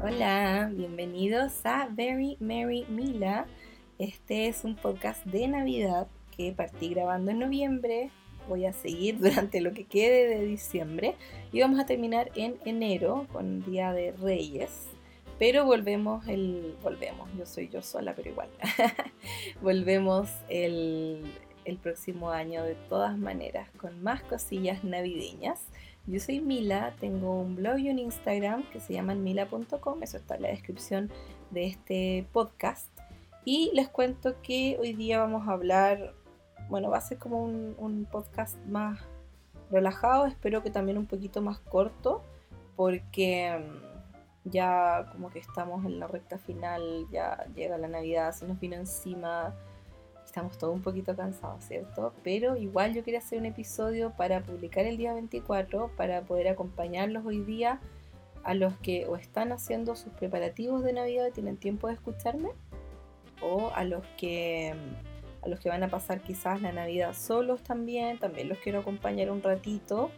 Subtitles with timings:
[0.00, 3.46] Hola, bienvenidos a Very Merry Mila.
[3.98, 6.06] Este es un podcast de Navidad
[6.36, 8.12] que partí grabando en noviembre.
[8.48, 11.16] Voy a seguir durante lo que quede de diciembre
[11.52, 14.86] y vamos a terminar en enero con Día de Reyes.
[15.36, 16.76] Pero volvemos el.
[16.80, 18.50] Volvemos, yo soy yo sola, pero igual.
[19.62, 21.24] volvemos el,
[21.64, 25.60] el próximo año de todas maneras con más cosillas navideñas.
[26.08, 30.36] Yo soy Mila, tengo un blog y un Instagram que se llaman mila.com, eso está
[30.36, 31.10] en la descripción
[31.50, 32.88] de este podcast.
[33.44, 36.14] Y les cuento que hoy día vamos a hablar,
[36.70, 38.98] bueno, va a ser como un, podcast más
[39.70, 42.22] relajado, espero que también un poquito más corto,
[42.74, 48.46] porque mm, ya como que estamos en la recta final, ya llega la Navidad, se
[48.46, 49.54] nos vino encima
[50.38, 52.12] estamos todos un poquito cansados, ¿cierto?
[52.22, 57.26] Pero igual yo quería hacer un episodio para publicar el día 24, para poder acompañarlos
[57.26, 57.80] hoy día
[58.44, 62.50] a los que o están haciendo sus preparativos de Navidad y tienen tiempo de escucharme,
[63.42, 64.74] o a los que
[65.42, 69.30] a los que van a pasar quizás la Navidad solos también, también los quiero acompañar
[69.30, 70.10] un ratito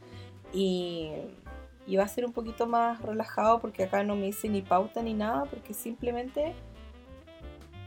[0.53, 1.13] y,
[1.87, 5.03] y va a ser un poquito más relajado porque acá no me hice ni pauta
[5.03, 6.55] ni nada, porque simplemente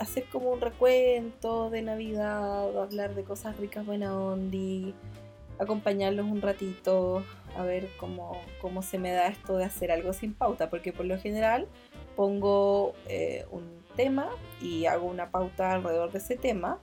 [0.03, 4.93] hacer como un recuento de Navidad, hablar de cosas ricas, buena ondi,
[5.59, 7.23] acompañarlos un ratito,
[7.57, 11.05] a ver cómo, cómo se me da esto de hacer algo sin pauta, porque por
[11.05, 11.67] lo general
[12.15, 13.63] pongo eh, un
[13.95, 14.29] tema
[14.61, 16.79] y hago una pauta alrededor de ese tema,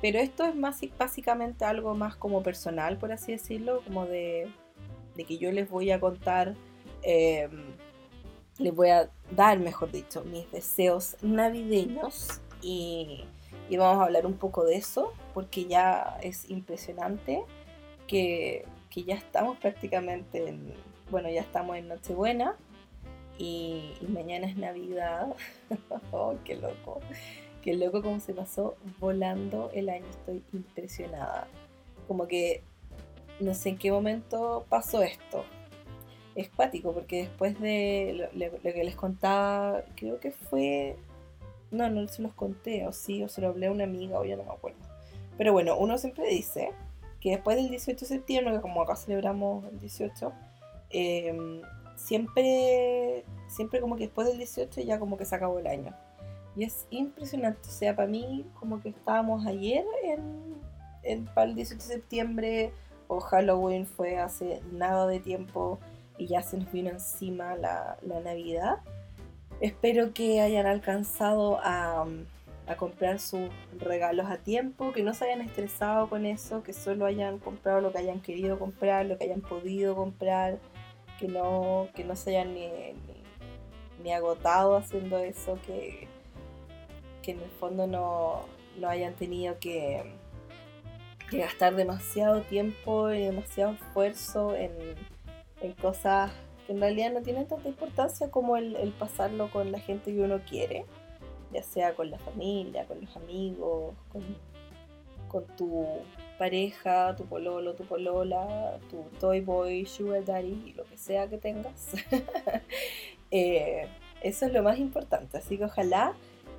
[0.00, 4.48] pero esto es más básicamente algo más como personal, por así decirlo, como de,
[5.16, 6.54] que yo les voy a contar,
[7.02, 7.74] em,
[8.58, 13.24] les voy a dar, mejor dicho, mis deseos navideños y,
[13.70, 17.42] vamos a hablar un poco de eso, porque ya es impresionante
[18.06, 20.74] que, ya estamos prácticamente en,
[21.10, 22.56] bueno, ya estamos en Nochebuena
[23.38, 25.34] y, mañana es Navidad.
[26.12, 27.00] oh, qué loco.
[27.62, 30.06] Qué loco cómo se pasó volando el año.
[30.08, 31.46] Estoy impresionada.
[32.08, 32.62] Como que
[33.38, 35.44] no sé en qué momento pasó esto.
[36.34, 40.96] Es cuático porque después de lo que les contaba, creo que fue
[41.70, 44.24] no, no se los conté, o sí, o se lo hablé a una amiga, o
[44.24, 44.78] ya no me acuerdo.
[45.36, 46.72] Pero bueno, uno siempre dice
[47.20, 50.32] que después del 18 de septiembre, que como acá celebramos el 18,
[50.90, 51.62] em,
[51.96, 55.94] siempre, siempre como que después del 18 ya como que se acabó el año.
[56.56, 59.84] Y es impresionante, o sea, para mí como que estábamos ayer
[61.02, 62.72] en, para el 18 de septiembre,
[63.06, 65.80] o Halloween fue hace nada de tiempo
[66.16, 68.78] y ya se nos vino encima la, la Navidad.
[69.60, 72.06] Espero que hayan alcanzado a,
[72.78, 73.50] comprar sus
[73.80, 77.90] regalos a tiempo, que no se hayan estresado con eso, que solo hayan comprado lo
[77.90, 80.60] que hayan querido comprar, lo que hayan podido comprar,
[81.18, 86.06] que no, que no se hayan ni, agotado haciendo eso, que,
[87.22, 88.44] que en el fondo no,
[88.88, 90.04] hayan tenido que,
[91.28, 94.70] que, gastar demasiado tiempo y demasiado esfuerzo en,
[95.60, 96.30] en cosas
[96.70, 100.84] en realidad no tiene tanta importancia como el, pasarlo con la gente que uno quiere,
[101.52, 104.24] ya sea con la familia, con los amigos, con,
[105.56, 105.86] tu
[106.38, 111.92] pareja, tu pololo, tu polola, tu toy boy, sugar daddy, lo que sea que tengas.
[113.32, 113.86] Eh,
[114.22, 116.14] eso es lo más importante, así que ojalá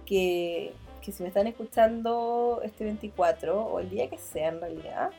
[0.06, 5.12] que, que si me están escuchando este 24 o el día que sea en realidad,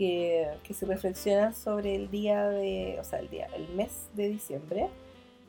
[0.00, 4.88] que, se reflexionan sobre el día de, o sea, el día, el mes de diciembre,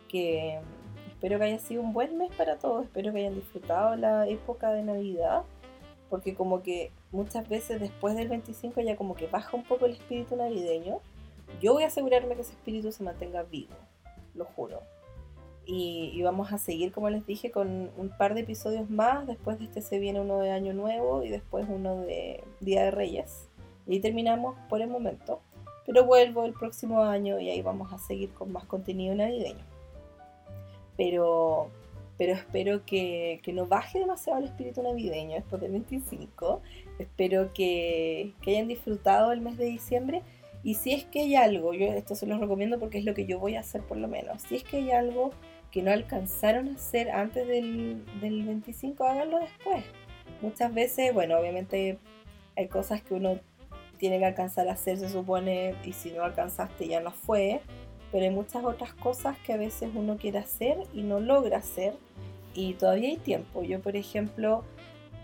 [0.09, 0.59] que
[1.07, 4.71] espero que haya sido un buen mes para todos, espero que hayan disfrutado la época
[4.73, 5.43] de Navidad,
[6.09, 9.93] porque como que muchas veces después del 25 ya como que baja un poco el
[9.93, 10.99] espíritu navideño.
[11.61, 13.75] Yo voy a asegurarme que ese espíritu se mantenga vivo,
[14.35, 14.81] lo juro.
[15.65, 19.27] Y, y, vamos a seguir, como les dije, con un par de episodios más.
[19.27, 22.91] Después de este se viene uno de Año Nuevo y después uno de Día de
[22.91, 23.50] Reyes.
[23.87, 25.41] Y terminamos por el momento.
[25.85, 29.65] Pero vuelvo el próximo año y ahí vamos a seguir con más contenido navideño.
[30.95, 31.69] Pero,
[32.17, 36.61] pero espero que, que no baje demasiado el espíritu navideño después del 25.
[36.99, 40.21] Espero que, que hayan disfrutado el mes de diciembre.
[40.63, 43.25] Y si es que hay algo, yo esto se los recomiendo porque es lo que
[43.25, 44.43] yo voy a hacer por lo menos.
[44.43, 45.31] Si es que hay algo
[45.71, 49.83] que no alcanzaron a hacer antes del, del 25, háganlo después.
[50.41, 51.97] Muchas veces, bueno, obviamente
[52.55, 53.39] hay cosas que uno
[54.01, 57.61] tiene que alcanzar a hacer, se supone, y si no alcanzaste ya no fue,
[58.11, 61.93] pero hay muchas otras cosas que a veces uno quiere hacer y no logra hacer
[62.55, 63.61] y todavía hay tiempo.
[63.61, 64.63] Yo, por ejemplo,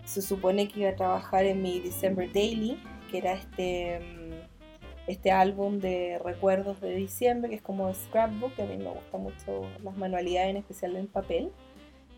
[0.05, 2.79] se supone que iba a trabajar en mi December Daily,
[3.09, 8.61] que era este, mm, este álbum de recuerdos de diciembre, que es como scrapbook, que
[8.61, 11.51] a mí me gusta mucho las manualidades, en especial en papel.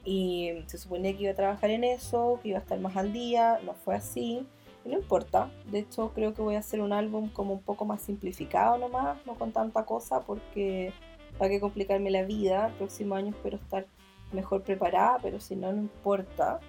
[0.03, 3.13] Y se suponía que iba a trabajar en eso, que iba a estar más al
[3.13, 4.45] día, no fue así.
[4.85, 8.01] No importa, de hecho creo que voy a hacer un álbum como un poco más
[8.01, 10.93] simplificado nomás, no con tanta cosa, porque
[11.39, 12.67] para que complicarme la vida.
[12.67, 13.85] El próximo año espero estar
[14.31, 16.59] mejor preparada, pero si no, no importa.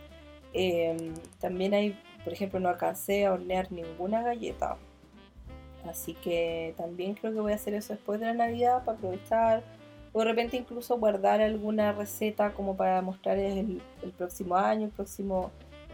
[0.52, 4.78] Em, también hay, por ejemplo, no alcancé a hornear ninguna galleta.
[5.88, 9.62] Así que también creo que voy a hacer eso después de la Navidad para aprovechar.
[10.12, 14.92] O de repente incluso guardar alguna receta como para mostrar el, el próximo año, el
[14.92, 15.50] próximo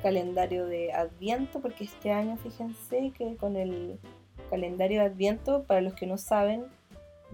[0.06, 3.98] calendario de Adviento, porque este año fíjense que con el
[4.50, 6.66] calendario de Adviento, para los que no saben,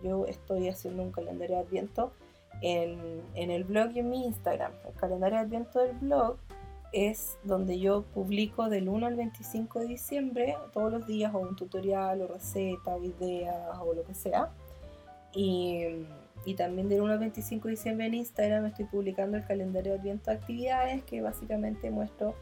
[0.02, 2.14] yo estoy haciendo un calendario de Adviento
[2.62, 4.72] en, en el blog y en mi Instagram.
[4.88, 6.38] El calendario de Adviento del blog
[6.94, 11.56] es donde yo publico del 1 al 25 de diciembre todos los días o un
[11.56, 14.48] tutorial o receta o ideas o lo que sea.
[15.34, 16.06] Y,
[16.46, 19.98] y, también del 1 al 25 de diciembre en Instagram estoy publicando el calendario de
[19.98, 22.34] Adviento de actividades que básicamente muestro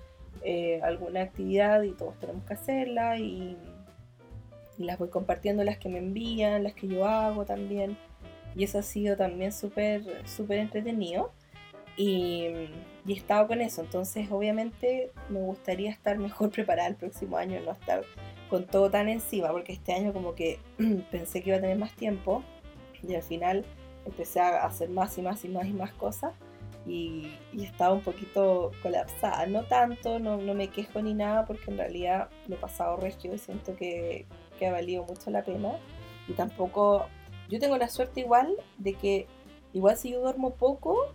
[0.42, 3.56] eh, alguna actividad y todos tenemos que hacerla y,
[4.78, 7.96] y, las voy compartiendo las que me envían, las que yo hago también.
[8.56, 11.32] Y eso ha sido también súper súper entretenido.
[11.96, 12.46] Y,
[13.06, 13.82] y he estado con eso.
[13.82, 18.04] Entonces, obviamente, me gustaría estar mejor preparada el próximo año, no estar
[18.48, 20.58] con todo tan encima, porque este año como que
[21.10, 22.42] pensé que iba a tener más tiempo
[23.06, 23.64] y al final
[24.04, 26.32] empecé a hacer más y más y más y más cosas
[26.86, 29.46] y, y estaba un poquito colapsada.
[29.46, 33.34] No tanto, no, no, me quejo ni nada, porque en realidad lo he pasado regio
[33.34, 34.26] y siento que,
[34.58, 35.72] que ha valido mucho la pena.
[36.28, 37.06] Y tampoco,
[37.48, 39.26] yo tengo la suerte igual de que,
[39.72, 41.12] igual si yo duermo poco,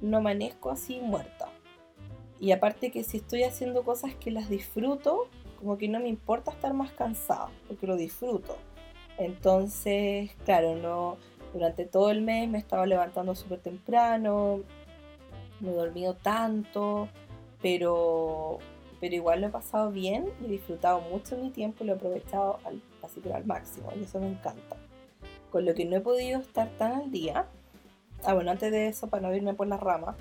[0.00, 1.48] no amanezco así muerta.
[2.38, 6.50] Y aparte que si estoy haciendo cosas que las disfruto, como que no me importa
[6.50, 8.56] estar más cansada, porque lo disfruto.
[9.18, 11.18] Entonces, claro, no
[11.52, 14.60] durante todo el mes me estaba levantando súper temprano,
[15.60, 17.08] no he dormido tanto,
[17.62, 18.58] pero,
[19.00, 21.96] pero igual lo he pasado bien y he disfrutado mucho mi tiempo y lo he
[21.96, 22.82] aprovechado al,
[23.32, 24.76] al máximo y eso me encanta.
[25.50, 27.46] Con lo que no he podido estar tan al día
[28.24, 30.14] Ah, bueno, antes de eso, para no irme por las ramas,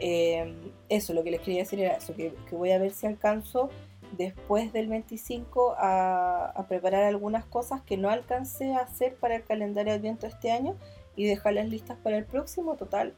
[0.00, 0.54] eh,
[0.88, 3.70] eso, lo que les quería decir era eso, que, voy a ver si alcanzo
[4.16, 9.92] después del 25 a, preparar algunas cosas que no alcancé a hacer para el calendario
[9.94, 10.76] de viento este año
[11.16, 12.76] y dejarlas listas para el próximo.
[12.76, 13.14] Total,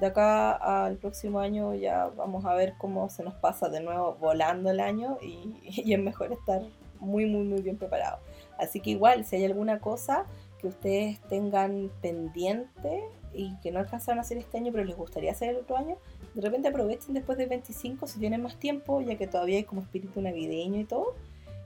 [0.00, 0.52] de acá
[0.86, 4.80] al próximo año ya vamos a ver cómo se nos pasa de nuevo volando el
[4.80, 6.62] año y, y es mejor estar
[6.98, 8.18] muy, muy, muy bien preparado.
[8.58, 10.26] Así que igual, si hay alguna cosa
[10.58, 13.02] que ustedes tengan pendiente
[13.32, 15.96] y que no alcanzaron a hacer este año, pero les gustaría hacer el otro año,
[16.34, 19.80] de repente aprovechen después del 25 si tienen más tiempo, ya que todavía hay como
[19.80, 21.14] espíritu navideño y todo,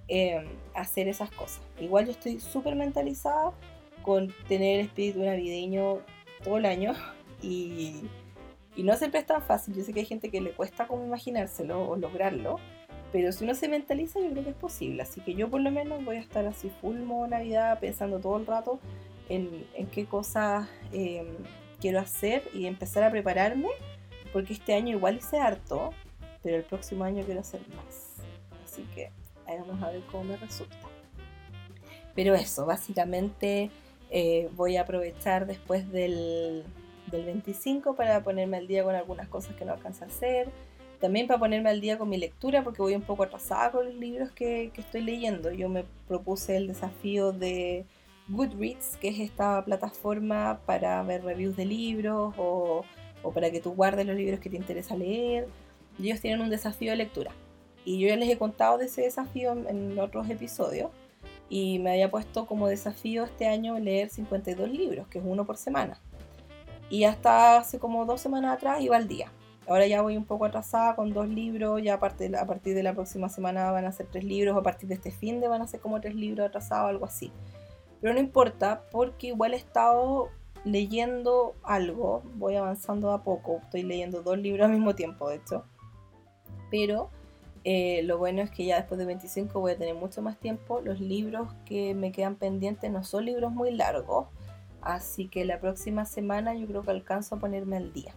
[0.09, 0.45] eh,
[0.75, 1.63] hacer esas cosas.
[1.81, 3.53] Igual yo estoy súper mentalizada
[4.03, 6.01] con tener espíritu navideño
[6.43, 6.93] todo el año
[7.43, 8.03] y,
[8.77, 9.75] y no siempre es tan fácil.
[9.75, 12.59] Yo sé que hay gente que le cuesta como imaginárselo o lograrlo,
[13.13, 15.03] pero si uno se mentaliza yo creo que es posible.
[15.03, 18.37] Así que yo por lo menos voy a estar así full modo Navidad pensando todo
[18.39, 18.81] el rato
[19.29, 21.27] en, qué cosas em,
[21.81, 23.69] quiero hacer y empezar a prepararme,
[24.33, 25.91] porque este año igual hice harto,
[26.43, 28.17] pero el próximo año quiero hacer más.
[28.65, 29.11] Así que
[29.47, 30.77] ahí vamos a ver cómo me resulta.
[32.15, 33.71] Pero eso, básicamente
[34.11, 36.65] eh, voy a aprovechar después del,
[37.17, 40.49] del 25 para ponerme al día con algunas cosas que no alcanza a hacer.
[41.01, 43.95] También para ponerme al día con mi lectura, porque voy un poco atrasada con los
[43.95, 45.51] libros que, que estoy leyendo.
[45.51, 47.85] Yo me propuse el desafío de
[48.29, 52.85] Goodreads, que es esta plataforma para ver reviews de libros o,
[53.35, 55.49] para que tú guardes los libros que te interesa leer.
[55.99, 57.33] ellos tienen un desafío de lectura.
[57.85, 60.91] Y yo ya les he contado de ese desafío en, otros episodios.
[61.51, 65.59] Y me había puesto como desafío este año leer 52 libros, que es uno por
[65.59, 66.01] semana.
[66.95, 69.33] Y hasta hace como dos semanas atrás iba al día.
[69.67, 72.85] Ahora ya voy un poco atrasada con dos libros, ya a partir, a partir de
[72.85, 75.61] la próxima semana van a ser tres libros, a partir de este fin de van
[75.61, 77.33] a ser como tres libros atrasados, algo así.
[78.01, 80.29] Pero no importa, porque igual he estado
[80.65, 85.65] leyendo algo, voy avanzando a poco, estoy leyendo dos libros al mismo tiempo, de hecho.
[86.71, 87.11] Pero
[87.65, 90.81] eh, lo bueno es que ya después de 25 voy a tener mucho más tiempo.
[90.81, 94.29] Los libros que me quedan pendientes no son libros muy largos,
[94.85, 98.15] así que la próxima semana yo creo que alcanzo a ponerme al día.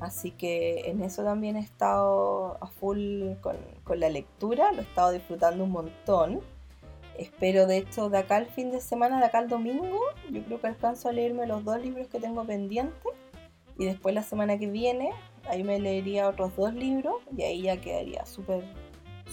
[0.00, 3.56] Así que en eso también he estado a full con,
[3.98, 6.40] la lectura, lo he estado disfrutando un montón.
[7.16, 9.98] Espero de hecho de acá al fin de semana, de acá al domingo,
[10.30, 13.12] yo creo que alcanzo a leerme los dos libros que tengo pendientes
[13.76, 15.10] y después la semana que viene
[15.48, 18.62] ahí me leería otros dos libros y ahí ya quedaría súper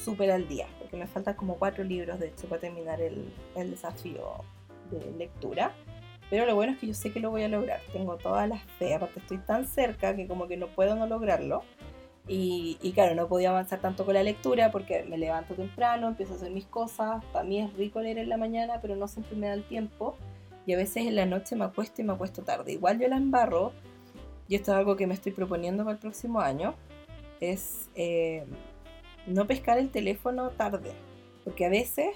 [0.04, 4.44] súper al día, porque me faltan como cuatro libros, de hecho, para terminar el desafío
[4.92, 5.74] de lectura.
[6.36, 7.80] Pero lo bueno es que yo sé que lo voy a lograr.
[7.94, 8.94] Tengo todas las fe.
[8.94, 11.64] Aparte estoy tan cerca que como que no puedo no lograrlo.
[12.28, 16.34] Y, y, claro, no podía avanzar tanto con la lectura porque me levanto temprano, empiezo
[16.34, 17.24] a hacer mis cosas.
[17.32, 20.18] Para mí es rico leer en la mañana, pero no siempre me da el tiempo.
[20.66, 22.74] Y a veces en la noche me acuesto y me acuesto tarde.
[22.74, 23.72] Igual yo la embarro.
[24.50, 26.76] Y esto es algo que me estoy proponiendo para el próximo año.
[27.40, 28.44] Es eh,
[29.26, 30.92] no pescar el teléfono tarde.
[31.46, 32.08] Porque a veces,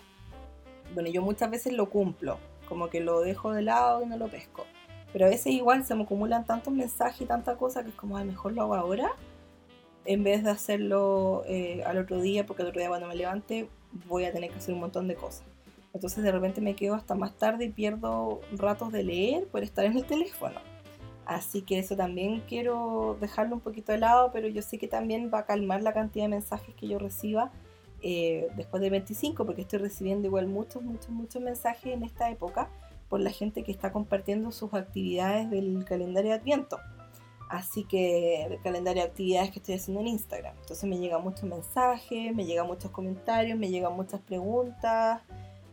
[0.93, 2.37] bueno, yo muchas veces lo cumplo
[2.69, 4.65] como que lo dejo de lado y no lo pesco.
[5.11, 8.15] Pero a veces igual se me acumulan tantos mensajes y tanta cosa que es como,
[8.15, 9.11] ay, mejor lo hago ahora,
[10.05, 13.69] en vez de hacerlo eh, al otro día, porque el otro día cuando me levante
[14.07, 15.43] voy a tener que hacer un montón de cosas.
[15.93, 19.85] Entonces de repente me quedo hasta más tarde y pierdo ratos de leer por estar
[19.85, 20.59] en el teléfono.
[21.25, 25.29] Así que eso también quiero dejarlo un poquito de lado, pero yo sé que también
[25.33, 27.51] va a calmar la cantidad de mensajes que yo reciba
[28.01, 32.69] eh, después de 25, porque estoy recibiendo igual muchos, muchos, muchos mensajes en esta época
[33.09, 36.79] por la gente que está compartiendo sus actividades del calendario de Adviento.
[37.49, 40.55] Así que el calendario de actividades que estoy haciendo en Instagram.
[40.59, 45.21] Entonces me llegan muchos mensajes, me llegan muchos comentarios, me llegan muchas preguntas.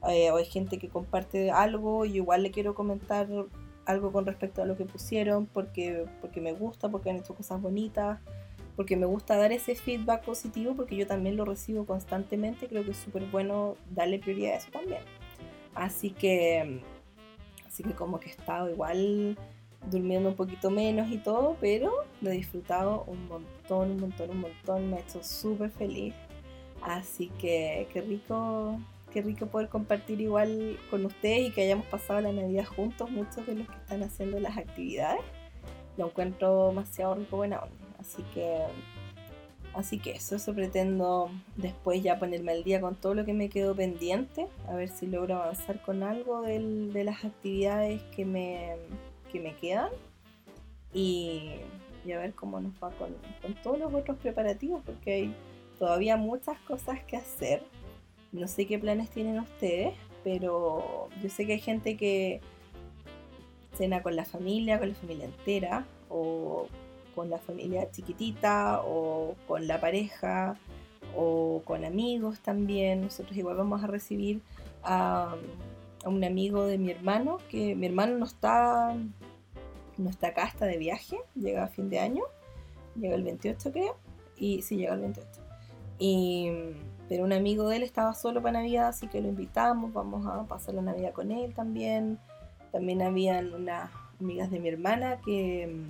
[0.08, 3.28] Eh, hay gente que comparte algo y igual le quiero comentar
[3.84, 7.60] algo con respecto a lo que pusieron porque, porque me gusta, porque han hecho cosas
[7.60, 8.20] bonitas
[8.76, 12.90] porque me gusta dar ese feedback positivo porque yo también lo recibo constantemente, creo que
[12.90, 15.00] es súper bueno darle prioridad a eso también.
[15.74, 16.82] Así que,
[17.66, 19.36] así que como que he estado igual
[19.90, 21.90] durmiendo un poquito menos y todo, pero
[22.20, 26.14] lo he disfrutado un montón, un montón, un montón, me ha hecho súper feliz.
[26.82, 28.78] Así que qué rico,
[29.12, 33.46] qué rico poder compartir igual con ustedes y que hayamos pasado la Navidad juntos, muchos
[33.46, 35.22] de los que están haciendo las actividades.
[35.96, 37.85] Lo encuentro demasiado rico, buena onda.
[38.06, 38.58] Así que,
[39.74, 43.48] así que eso, eso pretendo después ya ponerme al día con todo lo que me
[43.48, 48.76] quedó pendiente, a ver si logro avanzar con algo de las actividades que me,
[49.32, 49.90] que me quedan
[50.94, 51.50] y,
[52.04, 55.34] a ver cómo nos va con, con todos los otros preparativos, porque hay
[55.78, 57.62] todavía muchas cosas que hacer.
[58.30, 62.40] No sé qué planes tienen ustedes, pero yo sé que hay gente que
[63.76, 66.68] cena con la familia, con la familia entera, o
[67.16, 70.56] con la familia chiquitita o con la pareja
[71.16, 73.00] o con amigos también.
[73.00, 74.42] Nosotros igual vamos a recibir
[74.84, 75.34] a,
[76.04, 78.94] un amigo de mi hermano, que mi hermano no está,
[79.96, 82.22] no está acá, está de viaje, llega a fin de año,
[82.94, 83.96] llega el 28 creo,
[84.36, 85.28] y sí, llega el 28.
[85.98, 86.52] Y,
[87.08, 90.44] pero un amigo de él estaba solo para Navidad, así que lo invitamos, vamos a
[90.44, 92.20] pasar la Navidad con él también.
[92.70, 95.86] También habían unas amigas de mi hermana que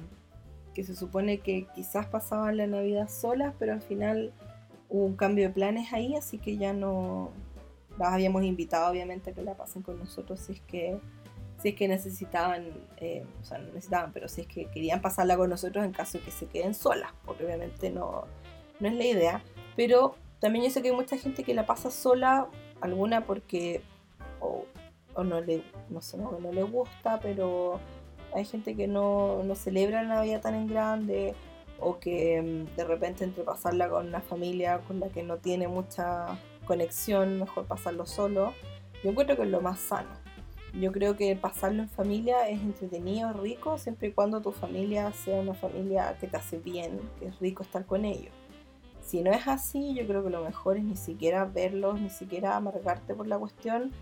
[0.76, 4.34] que se supone que quizás pasaban la Navidad solas, pero al final
[4.90, 7.30] hubo un cambio de planes ahí, así que ya no
[7.98, 11.00] las habíamos invitado obviamente a que la pasen con nosotros si es que
[11.62, 15.38] si es que necesitaban, eh, o sea, no necesitaban, pero si es que querían pasarla
[15.38, 18.26] con nosotros en caso de que se queden solas, porque obviamente no,
[18.78, 19.42] no es la idea.
[19.76, 22.48] Pero también yo sé que hay mucha gente que la pasa sola,
[22.82, 23.80] alguna porque
[24.40, 24.66] o,
[25.24, 27.80] no le, no sé, no, no le gusta, pero
[28.36, 31.34] hay gente que no, celebra la Navidad tan en grande
[31.80, 35.68] o que mm, de repente entre pasarla con una familia con la que no tiene
[35.68, 38.52] mucha conexión, mejor pasarlo solo.
[39.02, 40.10] Yo encuentro que es lo más sano.
[40.74, 45.40] Yo creo que pasarlo en familia es entretenido, rico, siempre y cuando tu familia sea
[45.40, 48.34] una familia que te hace bien, que es rico estar con ellos.
[49.00, 52.56] Si no es así, yo creo que lo mejor es ni siquiera verlos, ni siquiera
[52.56, 53.92] amargarte por la cuestión,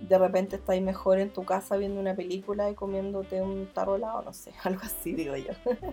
[0.00, 4.22] de repente estáis mejor en tu casa viendo una película y comiéndote un tarro helado,
[4.22, 5.52] no sé, algo así digo yo.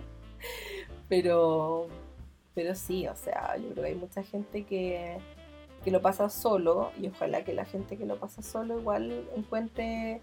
[1.08, 1.86] pero,
[2.54, 5.18] pero sí, o sea, yo creo que hay mucha gente que,
[5.84, 10.20] que lo pasa solo y ojalá que la gente que lo pasa solo igual encuentre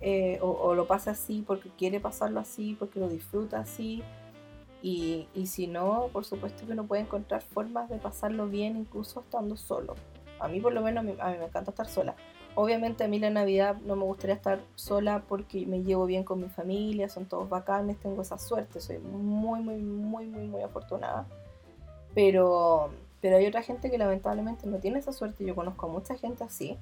[0.00, 4.02] eh, o, lo pase así porque quiere pasarlo así, porque lo disfruta así.
[4.82, 9.20] Y, y si no, por supuesto que uno puede encontrar formas de pasarlo bien incluso
[9.20, 9.94] estando solo.
[10.38, 12.16] A mí por lo menos a mí me encanta estar sola
[12.60, 16.42] Obviamente a mí la Navidad no me gustaría estar sola porque me llevo bien con
[16.42, 21.26] mi familia, son todos bacanes, tengo esa suerte, soy muy, muy, muy, muy, muy afortunada.
[22.14, 22.90] Pero,
[23.22, 26.44] pero hay otra gente que lamentablemente no tiene esa suerte, yo conozco a mucha gente
[26.44, 26.76] así.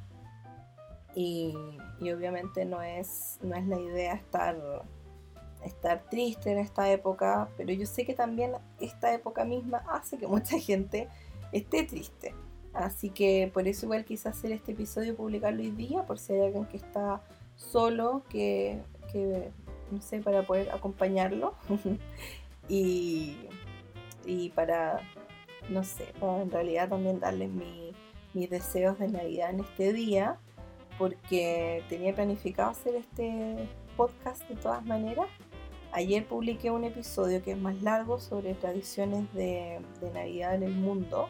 [1.14, 1.54] Y,
[2.00, 4.56] y obviamente no es, no es la idea estar,
[5.64, 10.26] estar triste en esta época, pero yo sé que también esta época misma hace que
[10.26, 11.08] mucha gente
[11.52, 12.34] esté triste.
[12.78, 16.42] Así que por eso igual quise hacer este episodio, publicarlo hoy día, por si hay
[16.42, 17.20] alguien que está
[17.56, 18.80] solo, que,
[19.90, 21.54] no sé, para poder acompañarlo.
[22.68, 23.36] y,
[24.24, 25.00] y para,
[25.68, 27.92] no sé, para en realidad también darles mi,
[28.32, 30.38] mis deseos de Navidad en este día,
[30.98, 35.26] porque tenía planificado hacer este podcast de todas maneras.
[35.90, 40.76] Ayer publiqué un episodio que es más largo sobre tradiciones de, de Navidad en el
[40.76, 41.28] mundo.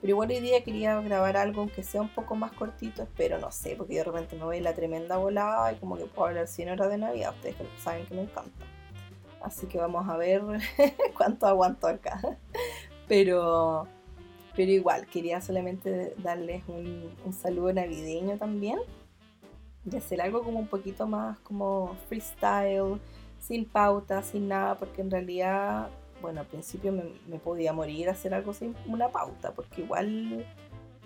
[0.00, 3.50] Pero igual hoy día quería grabar algo aunque sea un poco más cortito, espero, no
[3.50, 6.68] sé, porque de repente me voy la tremenda volada y como que puedo hablar 100
[6.70, 8.64] horas de Navidad, ustedes saben que me encanta.
[9.40, 10.42] Así que vamos a ver
[11.16, 12.20] cuánto aguanto acá.
[13.08, 13.86] Pero,
[14.54, 18.78] pero igual, quería solamente darles un, un saludo navideño también.
[19.90, 23.00] Y hacer algo como un poquito más como freestyle,
[23.40, 25.88] sin pauta, sin nada, porque en realidad
[26.20, 30.44] bueno, al principio me, podía morir hacer algo sin una pauta, porque igual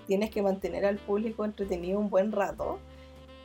[0.07, 2.79] tienes que mantener al público entretenido un buen rato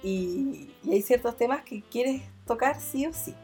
[0.04, 3.36] y, hay ciertos temas que quieres tocar sí o sí.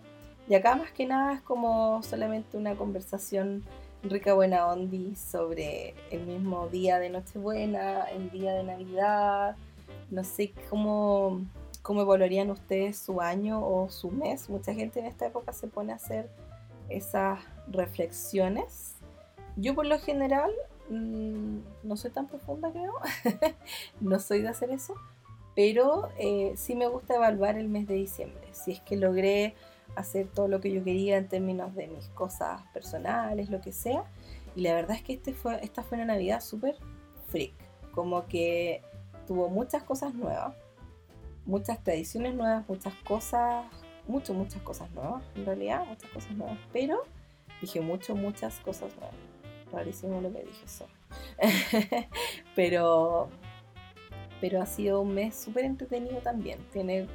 [0.47, 3.63] Y acá más que nada es como solamente una conversación
[4.03, 9.55] rica buena ondi sobre el mismo día de Nochebuena, el día de Navidad,
[10.11, 11.41] no sé cómo,
[11.81, 14.49] cómo evaluarían ustedes su año o su mes.
[14.49, 16.29] Mucha gente en esta época se pone a hacer
[16.89, 18.95] esas reflexiones.
[19.55, 20.51] Yo por lo general
[20.89, 22.93] mm, no soy tan profunda, creo.
[24.01, 24.95] no soy de hacer eso.
[25.55, 28.47] Pero eh, sí me gusta evaluar el mes de diciembre.
[28.51, 29.55] Si es que logré
[29.95, 34.03] hacer todo lo que yo quería en términos de mis cosas personales, lo que sea.
[34.55, 36.75] Y la verdad es que este fue, esta fue una Navidad súper
[37.27, 37.53] freak.
[37.91, 38.81] Como que
[39.27, 40.55] tuvo muchas cosas nuevas,
[41.45, 43.65] muchas tradiciones nuevas, muchas cosas
[44.07, 47.03] muchas, muchas cosas nuevas, en realidad, muchas cosas nuevas, pero
[47.63, 49.15] dije mucho, muchas cosas nuevas.
[49.71, 50.85] Rarísimo lo que dije eso.
[52.55, 53.29] pero,
[54.41, 56.59] pero ha sido un mes súper entretenido también.
[56.73, 57.07] Tiene,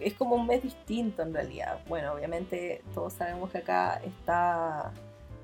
[0.00, 1.80] es como un mes distinto en realidad.
[1.88, 4.92] Bueno, obviamente todos sabemos que acá está,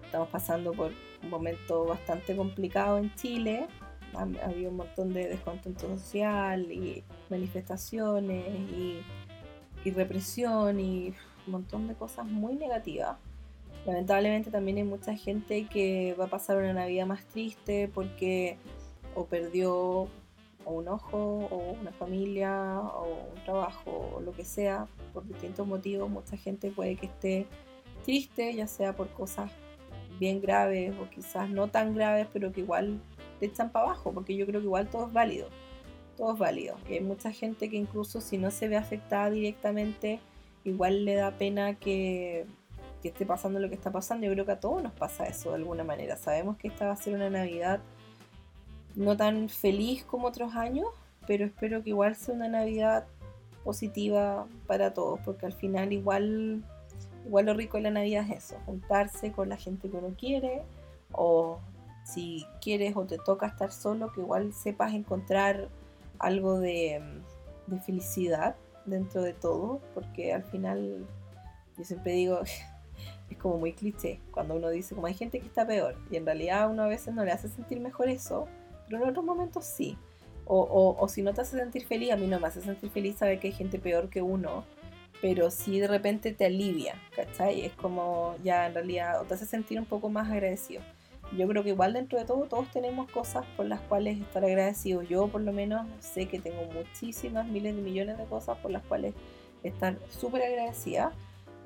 [0.03, 3.67] estamos pasando por un momento bastante complicado en Chile.
[4.15, 8.47] Ha, habido un montón de descontento social y manifestaciones
[9.85, 11.15] y represión y
[11.47, 13.17] un montón de cosas muy negativas.
[13.89, 18.59] Lamentablemente también hay mucha gente que va a pasar una Navidad más triste porque
[19.15, 20.09] o perdió
[20.67, 26.11] un ojo o una familia o un trabajo o lo que sea por distintos motivos.
[26.11, 27.47] Mucha gente puede que esté
[28.05, 29.51] triste, ya sea por cosas
[30.21, 33.01] bien graves o quizás no tan graves, pero que igual
[33.41, 35.49] te echan para abajo, porque yo creo que igual todo es válido
[36.19, 36.77] todo es válido.
[36.89, 40.19] Hay mucha gente que incluso si no se ve afectada directamente,
[40.65, 42.45] igual le da pena que,
[43.09, 44.27] esté pasando lo que está pasando.
[44.27, 46.17] Yo creo que a todos nos pasa eso de alguna manera.
[46.17, 47.81] Sabemos que esta va a ser una Navidad
[48.95, 50.89] no tan feliz como otros años,
[51.27, 53.07] pero espero que igual sea una Navidad
[53.65, 56.65] positiva para todos, porque al final igual,
[57.27, 60.63] igual lo rico de la Navidad es eso, juntarse con la gente que uno quiere,
[61.13, 61.61] o
[62.03, 65.69] si quieres o te toca estar solo, que igual sepas encontrar
[66.19, 67.03] algo de,
[67.85, 71.07] felicidad dentro de todo, porque al final
[71.77, 72.41] yo siempre digo,
[73.31, 76.27] es como muy cliché, cuando uno dice como hay gente que está peor, y en
[76.27, 78.47] realidad uno a veces no le hace sentir mejor eso,
[78.89, 79.97] pero en otros momentos sí.
[80.51, 83.17] O, o, si no te hace sentir feliz, a mí no me hace sentir feliz
[83.17, 84.65] saber que hay gente peor que uno,
[85.21, 87.67] pero sí de repente te alivia, ¿cachai?
[87.67, 90.81] Es como ya en realidad, o te hace sentir un poco más agradecido
[91.37, 95.09] yo creo que igual dentro de todo todos tenemos cosas por las cuales estar agradecidos.
[95.09, 98.83] Yo por lo menos sé que tengo muchísimas, miles de millones de cosas por las
[98.85, 99.15] cuales
[99.63, 101.13] estar súper agradecida.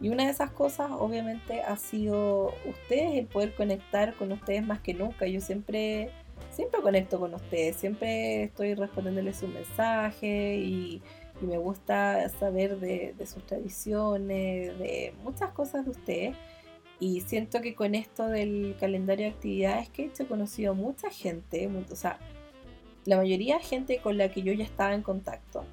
[0.03, 4.81] Y una de esas cosas obviamente ha sido ustedes, el poder conectar con ustedes más
[4.81, 5.29] que nunca.
[5.29, 6.11] Yo siempre,
[6.51, 11.01] siempre conecto con ustedes, siempre estoy respondiéndoles sus mensajes y,
[11.41, 16.37] y me gusta saber de, de sus tradiciones, de muchas cosas de ustedes.
[16.99, 20.75] Y siento que con esto del calendario de actividades que he hecho, he conocido a
[20.75, 22.19] mucha gente, o sea,
[23.05, 25.65] la mayoría gente con la que yo ya estaba en contacto,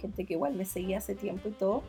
[0.00, 1.82] gente que igual me seguía hace tiempo y todo,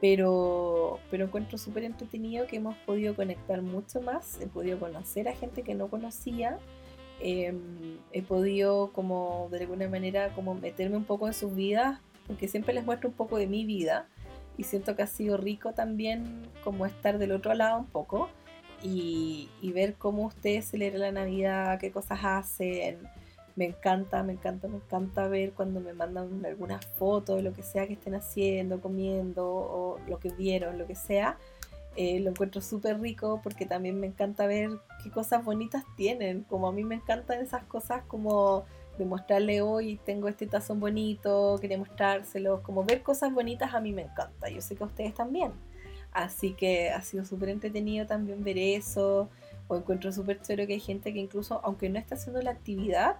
[0.00, 5.34] pero, pero encuentro súper entretenido que hemos podido conectar mucho más, he podido conocer a
[5.34, 6.58] gente que no conocía,
[7.20, 12.46] em, he podido como de alguna manera como meterme un poco en sus vidas, porque
[12.46, 14.06] siempre les muestro un poco de mi vida
[14.56, 18.28] y siento que ha sido rico también como estar del otro lado un poco
[18.82, 22.98] y, ver cómo ustedes celebran la Navidad, qué cosas hacen.
[23.58, 27.88] Me encanta, me encanta, me encanta ver cuando me mandan algunas fotos lo que sea
[27.88, 31.36] que estén haciendo, comiendo o lo que vieron, lo que sea.
[31.96, 34.70] Eh, lo encuentro súper rico porque también me encanta ver
[35.02, 36.44] qué cosas bonitas tienen.
[36.44, 38.64] Como a mí me encantan esas cosas como
[38.96, 43.92] de mostrarle hoy tengo este tazón bonito, quería mostrárselos, como ver cosas bonitas a mí
[43.92, 45.50] me encanta, yo sé que a ustedes también.
[46.12, 49.28] Así que ha sido súper entretenido también ver eso,
[49.66, 53.16] o encuentro súper chévere que hay gente que incluso, aunque no está haciendo la actividad,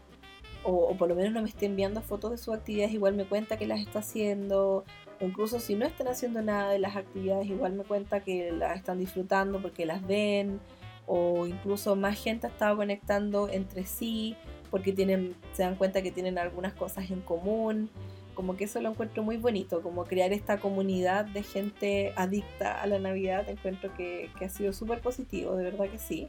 [0.65, 3.57] o, por lo menos no me esté enviando fotos de sus actividades, igual me cuenta
[3.57, 4.85] que las está haciendo,
[5.21, 8.77] o incluso si no están haciendo nada de las actividades, igual me cuenta que las
[8.77, 10.61] están disfrutando porque las ven,
[11.07, 14.37] o incluso más gente ha estado conectando entre sí
[14.71, 17.89] porque tienen, se dan cuenta que tienen algunas cosas en común.
[18.35, 22.87] Como que eso lo encuentro muy bonito, como crear esta comunidad de gente adicta a
[22.87, 26.29] la Navidad, encuentro que, que ha sido súper positivo, de verdad que sí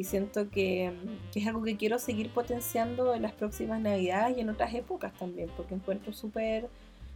[0.00, 0.90] y siento que,
[1.34, 5.50] es algo que quiero seguir potenciando en las próximas navidades y en otras épocas también,
[5.56, 6.68] porque encuentro súper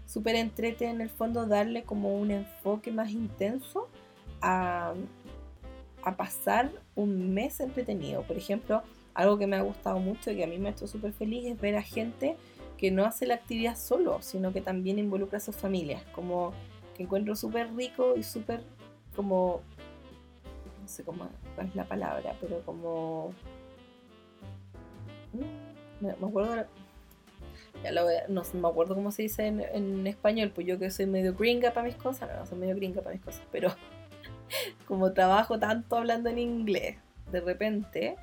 [0.06, 3.88] súper entrete en el fondo darle como un enfoque más intenso
[4.42, 4.92] a,
[6.02, 8.22] a pasar un mes entretenido.
[8.24, 8.82] Por ejemplo,
[9.14, 11.46] algo que me ha gustado mucho y que a mí me ha hecho súper feliz
[11.46, 12.36] es ver a gente
[12.76, 16.52] que no hace la actividad solo, sino que también involucra a sus familias, como
[16.94, 18.62] que encuentro súper rico y súper
[19.16, 19.62] como
[20.84, 21.26] no sé cómo
[21.58, 23.32] es la palabra, pero como...
[25.32, 26.66] Mm, me, acuerdo...
[27.82, 31.34] Ya lo no me acuerdo cómo se dice en, español, pues yo que soy medio
[31.34, 33.74] gringa para mis cosas, no, soy medio gringa para mis cosas, pero
[34.86, 36.98] como trabajo tanto hablando en inglés,
[37.32, 38.16] de repente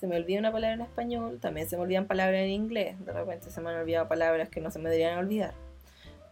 [0.00, 3.12] se me olvida una palabra en español, también se me olvidan palabras en inglés, de
[3.12, 5.52] repente se me han olvidado palabras que no se me deberían olvidar.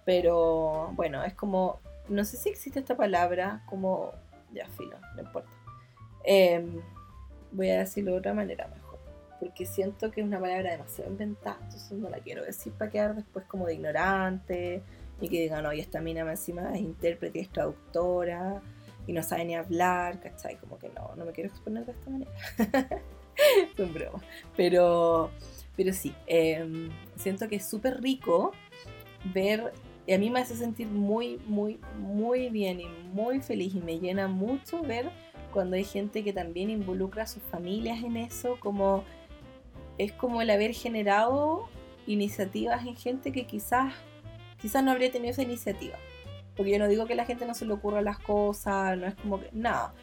[0.07, 4.13] Pero bueno, es como, no sé si existe esta palabra, como,
[4.53, 5.64] ya filo, no importa.
[6.25, 6.81] Em,
[7.53, 8.99] voy a decirlo de otra manera mejor,
[9.39, 13.15] porque siento que es una palabra demasiado inventada, entonces no la quiero decir para quedar
[13.15, 14.83] después como de ignorante
[15.21, 18.63] y que digan, oye, esta mina encima es intérprete es traductora
[19.07, 20.57] y no sabe ni hablar, ¿cachai?
[20.57, 22.31] Como que no, no me quiero exponer de esta manera.
[23.73, 24.23] es un broma.
[24.57, 25.31] Pero,
[25.77, 28.53] pero sí, em, siento que es súper rico
[29.33, 29.73] ver,
[30.07, 33.99] y a mí me hace sentir muy, muy, muy bien y muy feliz y me
[33.99, 35.11] llena mucho ver
[35.55, 39.05] cuando hay gente que también involucra a sus familias en eso, como
[39.97, 41.69] es como el haber generado
[42.09, 43.95] iniciativas en gente que quizás,
[44.61, 45.97] quizás no habría tenido esa iniciativa.
[46.57, 49.15] Porque yo no digo que la gente no se le ocurra las cosas, no es
[49.15, 49.95] como que, nada.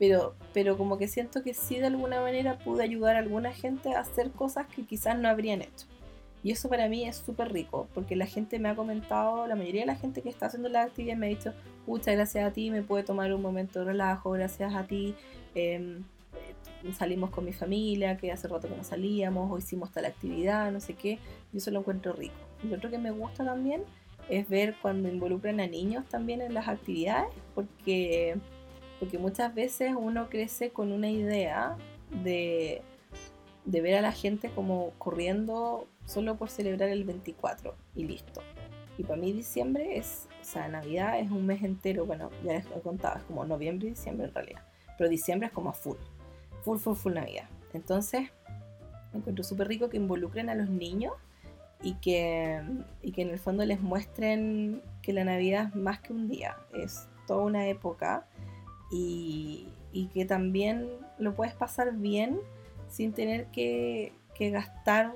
[0.00, 3.94] Pero, pero como que siento que sí de alguna manera pude ayudar a alguna gente
[3.94, 5.86] a hacer cosas que quizás no habrían hecho.
[6.42, 9.82] Y eso para mí es súper rico, porque la gente me ha comentado, la mayoría
[9.82, 11.52] de la gente que está haciendo la actividad me ha dicho,
[11.86, 15.14] muchas gracias a ti, me puede tomar un momento de relajo, gracias a ti.
[15.54, 16.04] Em,
[16.96, 20.80] salimos con mi familia, que hace rato que no salíamos, o hicimos tal actividad, no
[20.80, 21.18] sé qué.
[21.52, 22.36] Yo eso lo encuentro rico.
[22.62, 23.82] Y otro que me gusta también
[24.28, 28.36] es ver cuando involucran a niños también en las actividades, porque,
[29.00, 31.76] porque muchas veces uno crece con una idea
[32.22, 32.82] de,
[33.64, 38.40] de ver a la gente como corriendo solo por celebrar el 24 y listo.
[38.96, 42.66] Y para mí diciembre es, o sea, Navidad es un mes entero, bueno, ya les
[42.66, 44.62] he contado, es como noviembre y diciembre en realidad.
[44.96, 45.98] Pero diciembre es como full,
[46.62, 47.44] full, full, full Navidad.
[47.74, 48.30] Entonces,
[49.12, 51.12] encuentro súper rico que involucren a los niños
[51.82, 52.60] y que,
[53.02, 56.56] y que en el fondo les muestren que la Navidad es más que un día,
[56.72, 58.26] es toda una época
[58.90, 62.40] y, y que también lo puedes pasar bien
[62.88, 65.12] sin tener que, que gastar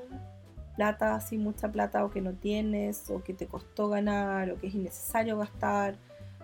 [0.76, 4.68] plata, así mucha plata o que no tienes o que te costó ganar o que
[4.68, 5.96] es innecesario gastar.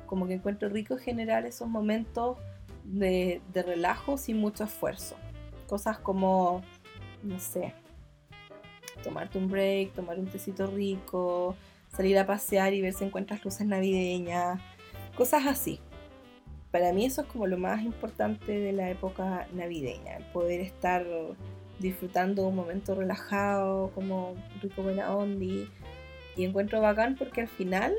[0.07, 2.38] Como que encuentro rico generar esos momentos
[2.85, 5.17] de, de relajo sin mucho esfuerzo.
[5.67, 6.62] Cosas como,
[7.23, 7.75] no sé,
[9.03, 11.55] tomarte un break, tomar un tecito rico,
[11.95, 14.61] salir a pasear y ver si encuentras luces navideñas,
[15.17, 15.81] cosas así.
[16.71, 21.07] Para mí eso es como lo más importante de la época navideña, poder estar
[21.79, 25.69] disfrutando un momento relajado, como rico buena ondi.
[26.37, 27.95] Y encuentro bacán porque al final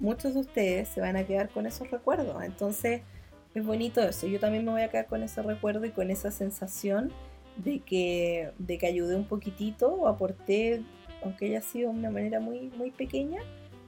[0.00, 2.42] muchos de ustedes se van a quedar con esos recuerdos.
[2.42, 3.02] Entonces
[3.54, 4.26] es bonito eso.
[4.26, 7.12] Yo también me voy a quedar con ese recuerdo y con esa sensación
[7.56, 10.82] de que, de que ayudé un poquitito o aporté,
[11.22, 13.40] aunque haya sido de una manera muy, muy pequeña,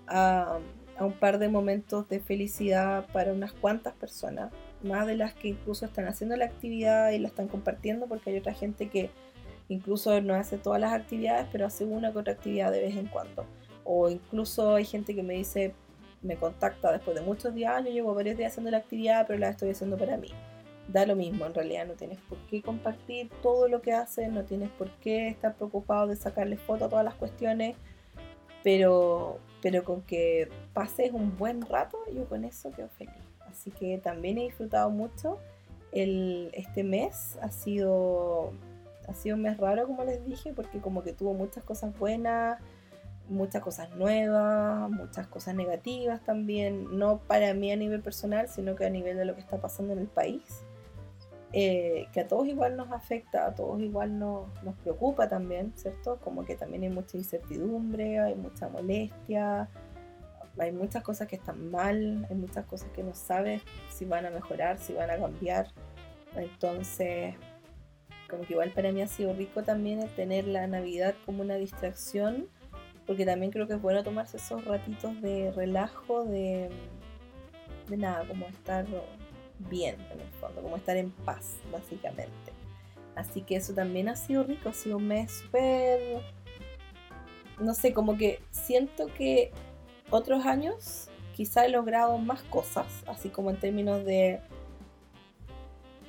[0.09, 0.59] a,
[0.99, 4.51] a un par de momentos de felicidad para unas cuantas personas
[4.83, 8.39] más de las que incluso están haciendo la actividad y la están compartiendo, porque hay
[8.39, 9.11] otra gente que
[9.69, 13.07] incluso no hace todas las actividades, pero hace una que otra actividad de vez en
[13.07, 13.47] cuando.
[13.85, 15.75] O incluso hay gente que me dice,
[16.23, 19.51] me contacta después de muchos días, yo llevo varios días haciendo la actividad, pero la
[19.51, 20.29] estoy haciendo para mí.
[20.89, 24.45] Da lo mismo, en realidad no tienes por qué compartir todo lo que haces, no
[24.45, 27.77] tienes por qué estar preocupado de sacarle foto a todas las cuestiones,
[28.65, 33.15] pero, pero con que pases un buen rato, yo con eso quedo feliz.
[33.61, 35.37] Así que también he disfrutado mucho.
[35.93, 38.55] El, este mes ha sido,
[39.07, 42.59] ha sido un mes raro, como les dije, porque como que tuvo muchas cosas buenas,
[43.29, 48.87] muchas cosas nuevas, muchas cosas negativas también, no para mí a nivel personal, sino que
[48.87, 50.65] a nivel de lo que está pasando en el país.
[51.53, 56.19] eh, que a todos igual nos afecta, a todos igual nos, nos preocupa también, ¿cierto?
[56.23, 59.69] Como que también hay mucha incertidumbre, hay mucha molestia,
[60.59, 64.31] hay muchas cosas que están mal, hay muchas cosas que no sabes si van a
[64.31, 65.69] mejorar, si van a cambiar.
[66.37, 67.35] Entonces,
[68.29, 71.57] como que igual para mí ha sido rico también el tener la Navidad como una
[71.57, 72.49] distracción,
[73.07, 76.71] porque también creo que es bueno tomarse esos ratitos de relajo, de,
[77.89, 78.87] de nada, como estar
[79.59, 82.53] bien en el fondo, como estar en paz, básicamente.
[83.17, 86.23] Así que eso también ha sido rico, ha sido un mes súper,
[87.59, 89.53] no sé, como que siento que
[90.11, 94.41] otros años quizá he logrado más cosas, así como en términos de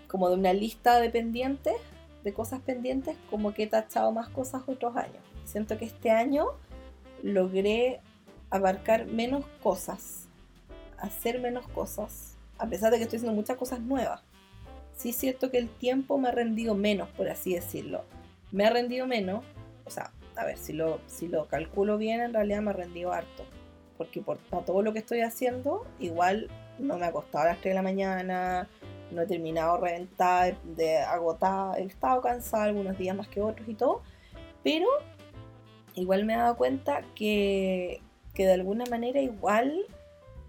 [0.07, 1.75] como de una lista de pendientes,
[2.25, 5.23] de cosas pendientes, como que he tachado más cosas otros años.
[5.45, 6.47] Siento que este año
[7.23, 8.01] logré
[8.49, 10.27] abarcar menos cosas,
[10.97, 14.21] hacer menos cosas, a pesar de que estoy haciendo muchas cosas nuevas.
[14.97, 18.03] Sí es cierto que el tiempo me ha rendido menos, por así decirlo.
[18.51, 19.45] Me ha rendido menos,
[19.85, 23.13] o sea, a ver, si lo, si lo calculo bien, en realidad me ha rendido
[23.13, 23.45] harto
[24.01, 27.69] porque por todo lo que estoy haciendo, igual no me ha costado a las 3
[27.69, 28.67] de la mañana,
[29.11, 33.75] no he terminado reventada, de agotada, he estado cansada algunos días más que otros y
[33.75, 34.01] todo,
[34.63, 34.87] pero
[35.93, 38.01] igual me he dado cuenta que,
[38.33, 39.85] que de alguna manera igual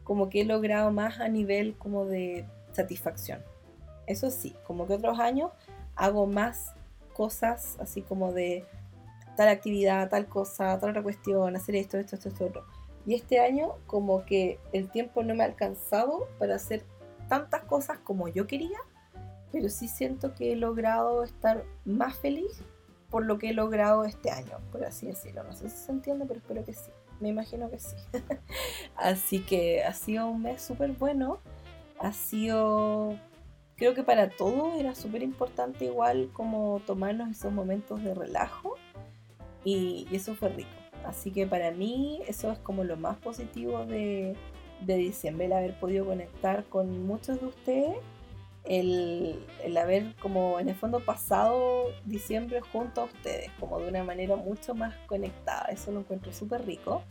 [0.02, 3.42] como que he logrado más a nivel como de satisfacción.
[4.06, 5.50] Eso sí, como que otros años
[5.94, 6.72] hago más
[7.12, 8.64] cosas así como de
[9.36, 12.64] tal actividad, tal cosa, tal otra cuestión, hacer esto, esto, esto, esto.
[13.06, 16.84] Y este año como que el tiempo no me ha alcanzado para hacer
[17.28, 18.78] tantas cosas como yo quería,
[19.50, 22.62] pero sí siento que he logrado estar más feliz
[23.10, 25.44] por lo que he logrado este año, por así decirlo.
[25.44, 26.90] No sé si se entiende, pero espero que sí.
[27.20, 27.96] Me imagino que sí.
[28.96, 31.38] así que ha sido un mes súper bueno.
[32.00, 33.16] Ha sido,
[33.76, 38.76] creo que para todos era súper importante igual como tomarnos esos momentos de relajo
[39.64, 40.81] y eso fue rico.
[41.04, 44.36] Así que para mí eso es como lo más positivo de,
[44.80, 47.96] diciembre, el haber podido conectar con muchos de ustedes,
[48.64, 54.36] el, haber como en el fondo pasado diciembre junto a ustedes, como de una manera
[54.36, 57.02] mucho más conectada, eso lo encuentro súper rico.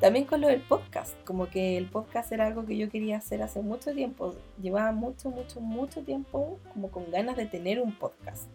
[0.00, 3.42] También con lo del podcast, como que el podcast era algo que yo quería hacer
[3.42, 8.48] hace mucho tiempo, llevaba mucho, mucho, mucho tiempo como con ganas de tener un podcast,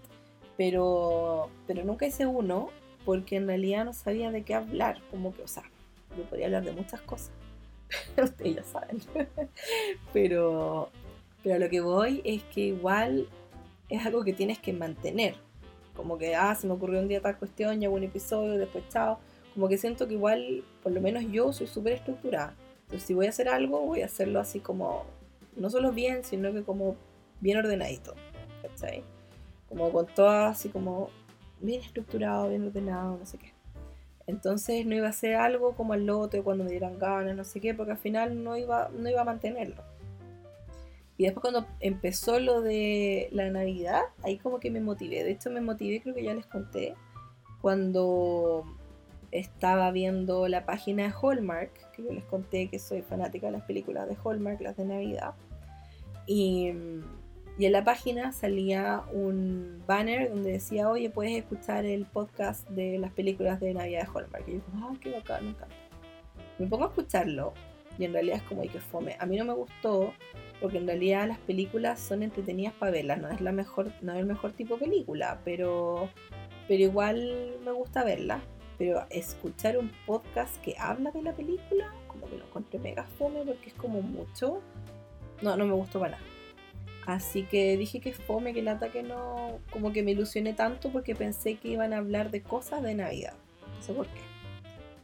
[0.58, 2.69] pero, pero nunca hice uno
[3.06, 5.63] porque en realidad no sabía de qué hablar, como que, o sea,
[6.18, 7.32] yo podía hablar de muchas cosas,
[8.22, 9.00] ustedes ya saben,
[10.13, 10.89] pero,
[11.44, 13.28] pero lo que voy es que igual
[13.89, 15.36] es algo que tienes que mantener,
[15.96, 19.20] como que, ah, se me ocurrió un día tal cuestión, ya un episodio, después chao,
[19.54, 23.28] como que siento que igual, por lo menos yo soy súper estructurada, entonces si voy
[23.28, 25.06] a hacer algo, voy a hacerlo así como,
[25.56, 26.96] no solo bien, sino que como
[27.39, 28.15] bien ordenadito,
[28.62, 29.04] ¿cachai?
[29.70, 31.10] Como con todas así como
[31.65, 33.54] bien estructurado, bien ordenado, no sé qué.
[34.28, 37.60] Entonces no iba a ser algo como el lote cuando me dieran ganas, no sé
[37.62, 39.84] qué, porque al final no iba, no iba a mantenerlo.
[41.17, 45.23] Y después cuando empezó lo de la Navidad, ahí como que me motivé.
[45.23, 46.95] De hecho me motivé, creo que ya les conté,
[47.62, 48.65] cuando
[49.32, 53.63] estaba viendo la página de Hallmark, que yo les conté que soy fanática de las
[53.63, 55.34] películas de Hallmark, las de Navidad.
[56.28, 56.71] Y
[57.58, 62.98] y en la página salía un banner donde decía, oye, puedes escuchar el podcast de
[63.00, 64.48] las películas de Navidad de Hallmark.
[64.48, 65.76] Y yo, ah, qué bacán, me encanta.
[66.60, 67.54] Me pongo a escucharlo
[67.98, 69.15] y en realidad es como, hay que fome.
[69.20, 70.13] A mí no me gustó
[70.60, 73.20] porque en realidad las películas son entretenidas para verlas.
[73.20, 76.10] No es, la mejor, no es el mejor tipo de película, pero,
[76.68, 78.41] pero igual me gusta verla.
[78.78, 83.44] Pero escuchar un podcast que habla de la película, como que lo encontré mega fome
[83.46, 84.62] porque es como mucho.
[85.41, 86.35] No, no me gustó para nada.
[87.06, 89.60] Así que dije que fome, que el ataque no.
[89.72, 93.34] Como que me ilusioné tanto porque pensé que iban a hablar de cosas de Navidad.
[93.78, 94.22] No sé por qué.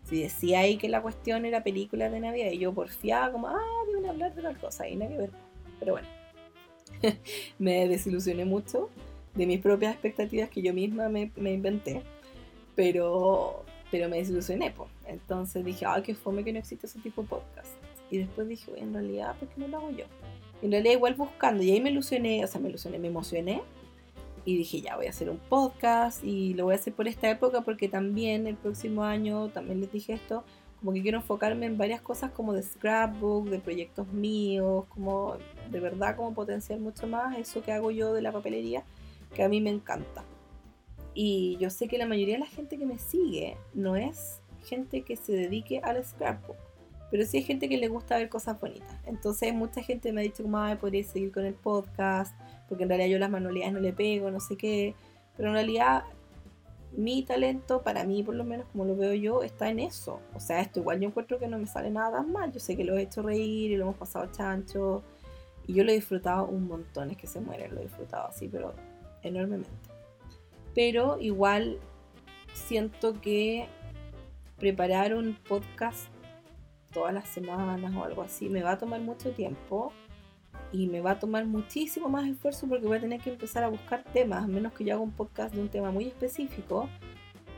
[0.04, 3.60] Si decía ahí que la cuestión era películas de Navidad y yo porfiaba como, ah,
[4.06, 5.32] a hablar de tal cosa y nada que ver.
[5.80, 6.08] Pero bueno,
[7.60, 8.90] me desilusioné mucho
[9.36, 12.02] de mis propias expectativas que yo misma me, inventé.
[12.76, 14.90] Pero, pero me desilusioné, pues.
[15.06, 17.72] Entonces dije, ah, qué fome que no existe ese tipo de podcast.
[18.10, 20.06] Y después dije, en realidad, ¿por qué no lo hago yo?
[20.62, 23.62] En realidad igual buscando, y ahí me ilusioné, o sea, me ilusioné, me emocioné,
[24.46, 27.30] y dije, ya voy a hacer un podcast, y lo voy a hacer por esta
[27.30, 30.44] época, porque también el próximo año, también les dije esto,
[30.80, 35.38] como que quiero enfocarme en varias cosas como de scrapbook, de proyectos míos, como
[35.70, 38.84] de verdad como potenciar mucho más eso que hago yo de la papelería,
[39.36, 40.24] que a mí me encanta.
[41.14, 45.04] Y yo sé que la mayoría de la gente que me sigue no es gente
[45.04, 46.58] que se dedique al scrapbook
[47.12, 48.96] pero sí hay gente que le gusta ver cosas bonitas.
[49.06, 52.34] Entonces mucha gente me ha dicho como, ay, podría seguir con el podcast,
[52.70, 54.96] porque en realidad yo las manualidades no le pego, no sé qué.
[55.36, 56.06] Pero en realidad
[56.94, 60.22] mi talento, para mí por lo menos como lo veo yo, está en eso.
[60.34, 62.52] O sea, esto igual yo encuentro que no me sale nada mal.
[62.54, 65.04] Yo sé que lo he hecho reír y lo hemos pasado chancho.
[65.68, 68.48] Y yo lo he disfrutado un montón, es que se mueren, lo he disfrutado así,
[68.48, 68.74] pero
[69.22, 69.70] enormemente.
[70.74, 71.78] Pero igual
[72.54, 73.68] siento que
[74.58, 76.11] preparar un podcast
[76.92, 79.92] todas las semanas o algo así me va a tomar mucho tiempo
[80.72, 83.70] y me va a tomar muchísimo más esfuerzo porque voy a tener que empezar a
[83.70, 86.88] buscar temas, a menos que yo haga un podcast de un tema muy específico,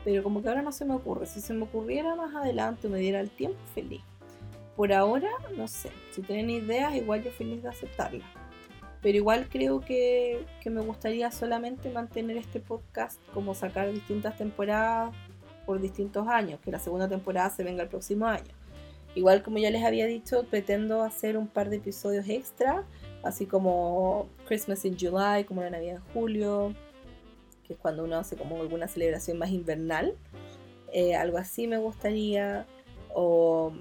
[0.04, 1.26] pero como que ahora no se me ocurre.
[1.26, 4.02] Si se me ocurriera más adelante o me diera el tiempo, feliz.
[4.76, 5.90] Por ahora, no sé.
[6.10, 8.28] Si tienen ideas, igual yo feliz de aceptarlas.
[9.00, 15.14] Pero igual creo que, que me gustaría solamente mantener este podcast como sacar distintas temporadas
[15.64, 18.52] por distintos años, que la segunda temporada se venga el próximo año.
[19.14, 22.84] Igual como ya les había dicho, pretendo hacer un par de episodios extra,
[23.22, 26.74] así como Christmas in July, como la Navidad en julio,
[27.66, 30.14] que es cuando uno hace como alguna celebración más invernal.
[30.92, 32.66] Eh, algo así me gustaría.
[33.14, 33.72] O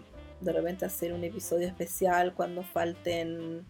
[0.42, 3.66] de repente hacer un episodio especial cuando falten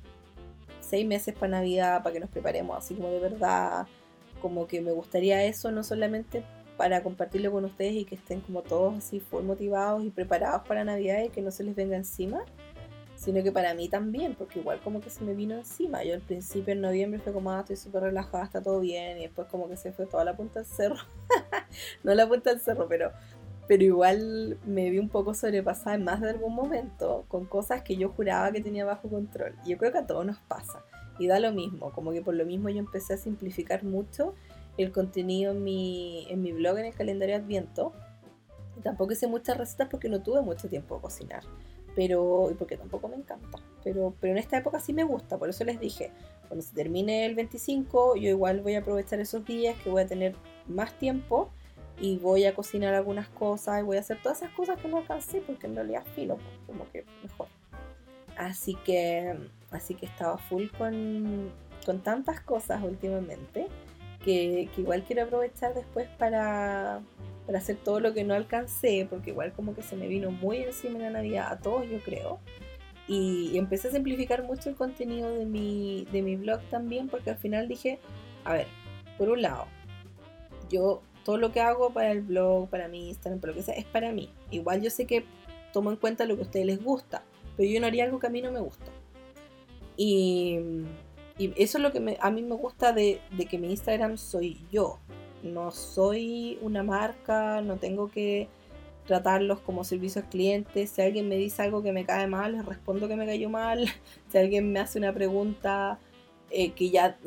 [0.81, 3.87] seis meses para Navidad, para que nos preparemos así como de verdad.
[4.41, 6.43] Como que me gustaría eso, no solamente
[6.77, 10.83] para compartirlo con ustedes y que estén como todos así full motivados y preparados para
[10.83, 12.43] Navidad y que no se les venga encima,
[13.15, 16.03] sino que para mí también, porque igual como que se me vino encima.
[16.03, 19.21] Yo al principio en noviembre fue como, ah, estoy súper relajada, está todo bien, y
[19.21, 20.97] después como que se fue toda la punta del cerro.
[22.03, 23.11] no la punta del cerro, pero,
[23.67, 27.95] pero igual me vi un poco sobrepasada en más de algún momento con cosas que
[27.95, 29.55] yo juraba que tenía bajo control.
[29.65, 30.83] Y yo creo que a todos nos pasa.
[31.19, 34.33] Y da lo mismo, como que por lo mismo yo empecé a simplificar mucho
[34.77, 37.93] el contenido en mi, en mi blog, en el calendario Adviento.
[38.81, 41.43] Tampoco hice muchas recetas porque no tuve mucho tiempo a cocinar.
[41.95, 43.59] Pero, y porque tampoco me encanta.
[43.83, 46.11] Pero, pero en esta época sí me gusta, por eso les dije,
[46.47, 50.07] cuando se termine el 25, yo igual voy a aprovechar esos días que voy a
[50.07, 50.35] tener
[50.67, 51.51] más tiempo
[51.99, 54.97] y voy a cocinar algunas cosas y voy a hacer todas esas cosas que no
[54.97, 57.47] alcancé porque en realidad filo, pues, como que mejor.
[58.37, 59.37] Así que,
[59.71, 61.51] así que estaba full con,
[61.85, 63.67] con tantas cosas últimamente
[64.23, 67.01] que, igual quiero aprovechar después para,
[67.53, 70.99] hacer todo lo que no alcancé, porque igual como que se me vino muy encima
[70.99, 72.39] la Navidad a todos, yo creo.
[73.07, 77.37] Y, empecé a simplificar mucho el contenido de mi, de mi blog también, porque al
[77.37, 77.99] final dije,
[78.45, 78.67] a ver,
[79.17, 79.67] por un lado,
[80.69, 83.75] yo todo lo que hago para el blog, para mi Instagram, para lo que sea,
[83.75, 84.29] es para mí.
[84.51, 85.25] Igual yo sé que
[85.71, 87.23] tomo en cuenta lo que a ustedes les gusta,
[87.57, 88.91] pero yo no haría algo que a mí no me gusta.
[89.97, 90.59] Y,
[91.37, 93.19] y eso es lo que a mí me gusta de,
[93.49, 94.99] que mi Instagram soy yo.
[95.41, 98.47] No soy una marca, no tengo que
[99.05, 100.91] tratarlos como servicios clientes.
[100.91, 103.85] Si alguien me dice algo que me cae mal, les respondo que me cayó mal.
[104.31, 105.99] Si alguien me hace una pregunta
[106.49, 107.17] eh, que ya,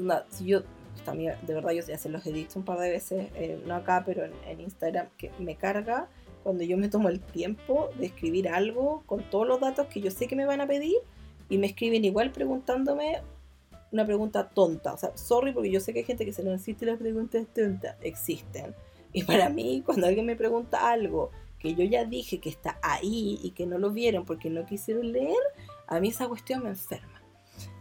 [0.43, 0.63] yo,
[1.05, 3.75] también, de verdad yo ya se los he dicho un par de veces, eh, no
[3.75, 6.09] acá, pero en, en, Instagram, que me carga
[6.43, 10.11] cuando yo me tomo el tiempo de escribir algo con todos los datos que yo
[10.11, 10.97] sé que me van a pedir
[11.49, 13.21] y me escriben igual preguntándome
[13.97, 14.93] una pregunta tonta.
[14.93, 17.47] O sea, sorry porque yo sé que hay gente que se no existe las preguntas
[17.55, 17.97] tontas.
[18.03, 18.75] Existen.
[19.13, 23.41] Y para mí, cuando alguien me pregunta algo que yo ya dije que está ahí
[23.43, 25.37] y que no lo vieron porque no quisieron leer,
[25.87, 27.23] a mí esa cuestión me enferma.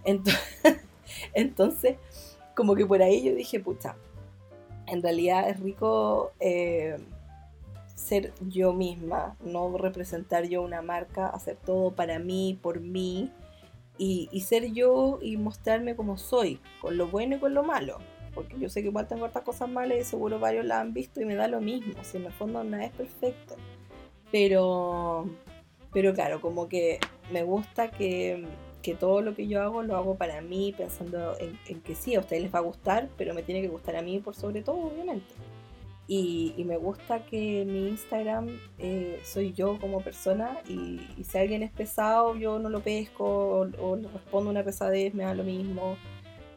[0.03, 0.39] Entonces,
[1.33, 1.97] entonces
[2.55, 3.97] como que por ahí yo dije, pucha,
[4.87, 6.97] en realidad es rico eh,
[7.95, 13.31] ser yo misma, no representar yo una marca, hacer todo para mí, por mí
[13.97, 17.99] y, ser yo y mostrarme como soy, con lo bueno y con lo malo.
[18.33, 21.21] Porque yo sé que igual tengo otras cosas malas y seguro varios la han visto
[21.21, 21.93] y me da lo mismo.
[22.03, 23.55] Si en el fondo nada es perfecto.
[24.31, 25.25] Pero,
[25.93, 26.99] pero claro, como que
[27.31, 28.45] me gusta que,
[28.99, 32.19] todo lo que yo hago lo hago para mí, pensando en, en, que sí, a
[32.19, 34.77] ustedes les va a gustar, pero me tiene que gustar a mí por sobre todo,
[34.77, 35.33] obviamente.
[36.07, 41.71] Y, me gusta que mi Instagram eh, soy yo como persona y, si alguien es
[41.71, 45.97] pesado yo no lo pesco o, le respondo una pesadez, me da lo mismo.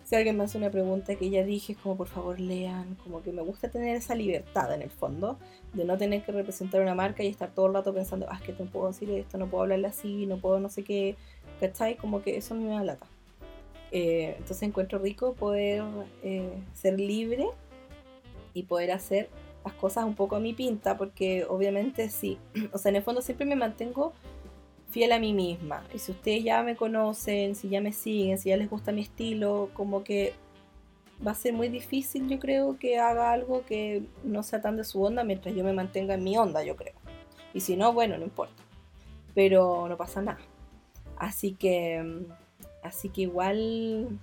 [0.05, 3.23] Si alguien me hace una pregunta que ya dije, es como por favor lean, como
[3.23, 5.39] que me gusta tener esa libertad en el fondo,
[5.75, 8.43] de no tener que representar una marca y estar todo el rato pensando, ah, es
[8.43, 11.17] que no puedo decir esto, no puedo hablarle así, no puedo no sé qué,
[11.61, 11.97] ¿cachai?
[11.97, 13.07] Como que eso me da lata.
[13.93, 15.83] Eh, entonces encuentro rico poder
[16.23, 17.49] eh, ser libre
[18.59, 19.29] y poder hacer
[19.65, 22.39] las cosas un poco a mi pinta, porque obviamente sí,
[22.73, 24.13] o sea, en el fondo siempre me mantengo
[24.91, 25.85] fiel a mí misma.
[25.95, 29.03] Y si ustedes ya me conocen, si ya me siguen, si ya les gusta mi
[29.03, 30.33] estilo, como que
[31.27, 34.85] va a ser muy difícil, yo creo, que haga algo que no sea tan de
[34.85, 36.95] su onda mientras yo me mantenga en mi onda, yo creo.
[37.55, 38.63] Y si no, bueno, no importa.
[39.35, 40.39] pero no pasa nada.
[41.17, 42.25] Así que,
[42.83, 44.19] así que igual,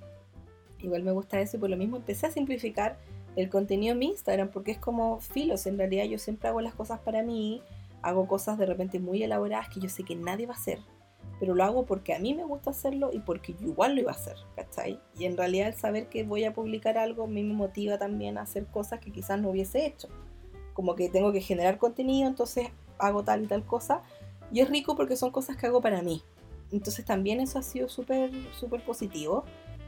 [0.79, 2.97] igual me gusta eso y por lo mismo empecé a simplificar
[3.36, 6.73] el contenido en mi Instagram porque es como filos, en realidad yo siempre hago las
[6.73, 7.61] cosas para mí,
[8.01, 10.79] hago cosas de repente muy elaboradas que yo sé que nadie va a hacer,
[11.39, 14.11] pero lo hago porque a mí me gusta hacerlo y porque yo igual lo iba
[14.11, 14.99] a hacer, ¿cachai?
[15.17, 18.38] Y en realidad el saber que voy a publicar algo a mí me motiva también
[18.38, 20.07] a hacer cosas que quizás no hubiese hecho,
[20.73, 22.69] como que tengo que generar contenido, entonces
[22.99, 24.01] hago tal y tal cosa,
[24.51, 26.23] y es rico porque son cosas que hago para mí,
[26.71, 29.45] entonces también eso ha sido súper, súper positivo.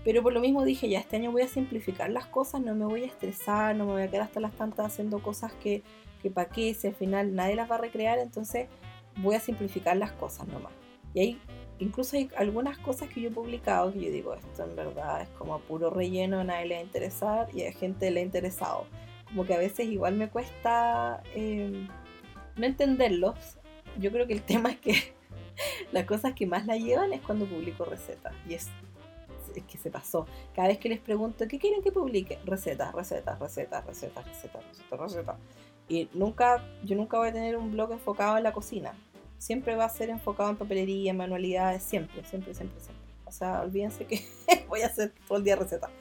[0.07, 2.85] Pero por lo mismo dije, ya este año voy a simplificar las cosas, no me
[2.85, 5.83] voy a estresar, no me voy a quedar hasta las tantas haciendo cosas que,
[6.21, 8.69] que para qué, si al final nadie las va a recrear, entonces
[9.17, 10.71] voy a simplificar las cosas nomás.
[11.13, 11.41] Y hay,
[11.79, 15.29] incluso hay algunas cosas que yo he publicado que yo digo, esto en verdad es
[15.37, 18.85] como puro relleno, a nadie le va a interesar y a gente le ha interesado.
[19.27, 21.85] Como que a veces igual me cuesta eh,
[22.55, 23.57] no entenderlos.
[23.99, 24.93] Yo creo que el tema es que
[25.91, 28.33] las cosas que más la llevan es cuando publico recetas.
[28.47, 28.69] Y es,
[29.59, 30.25] es que se pasó.
[30.55, 32.39] Cada vez que les pregunto, ¿qué quieren que publique?
[32.45, 35.35] Recetas, recetas, recetas, recetas, recetas, recetas, recetas.
[35.89, 38.93] Y nunca, yo nunca voy a tener un blog enfocado en la cocina.
[39.37, 43.05] Siempre va a ser enfocado en papelería, en manualidades, siempre, siempre, siempre, siempre.
[43.25, 44.21] O sea, olvídense que
[44.69, 45.91] voy a hacer todo el día recetas.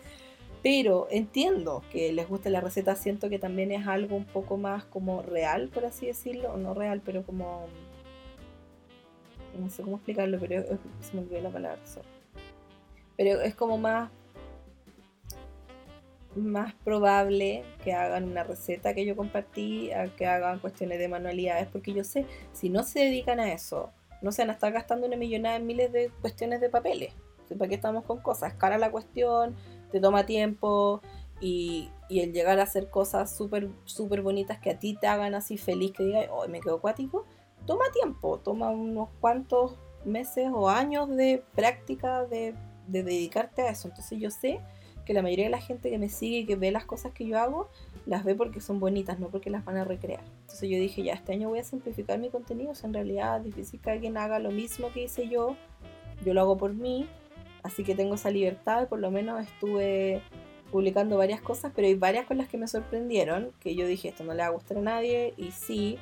[0.62, 4.84] Pero entiendo que les guste la receta, siento que también es algo un poco más
[4.84, 7.68] como real, por así decirlo, no real, pero como
[9.58, 10.64] no sé cómo explicarlo, pero
[11.00, 11.80] se me olvidó la palabra.
[13.16, 14.10] Pero es como más
[16.36, 21.66] más probable que hagan una receta que yo compartí a que hagan cuestiones de manualidades,
[21.68, 23.90] porque yo sé, si no se dedican a eso,
[24.22, 27.14] no se van a estar gastando una millonada en miles de cuestiones de papeles.
[27.58, 28.54] ¿Para qué estamos con cosas?
[28.54, 29.54] Cara la cuestión,
[29.92, 31.00] te toma tiempo
[31.40, 35.34] y, y el llegar a hacer cosas súper súper bonitas que a ti te hagan
[35.34, 37.24] así feliz, que digas, oh, me quedo acuático,
[37.66, 42.54] toma tiempo, toma unos cuantos meses o años de práctica de,
[42.88, 43.88] dedicarte a eso.
[43.88, 44.60] Entonces yo sé
[45.06, 47.26] que la mayoría de la gente que me sigue y que ve las cosas que
[47.26, 47.70] yo hago,
[48.06, 50.22] las ve porque son bonitas, no porque las van a recrear.
[50.42, 52.72] Entonces yo dije, ya, este año voy a simplificar mi contenido.
[52.82, 55.56] en realidad es difícil que alguien haga lo mismo que hice yo.
[56.24, 57.08] Yo lo hago por mí.
[57.62, 58.88] Así que tengo esa libertad.
[58.88, 60.22] Por lo menos estuve
[60.72, 63.52] publicando varias cosas, pero hay varias con las que me sorprendieron.
[63.60, 65.34] Que yo dije, esto no le va a gustar a nadie.
[65.36, 65.98] Y sí,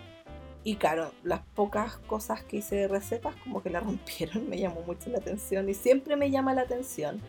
[0.64, 4.80] y claro, las pocas cosas que hice de recetas como que la rompieron, me llamó
[4.82, 7.20] mucho la atención y siempre me llama la atención,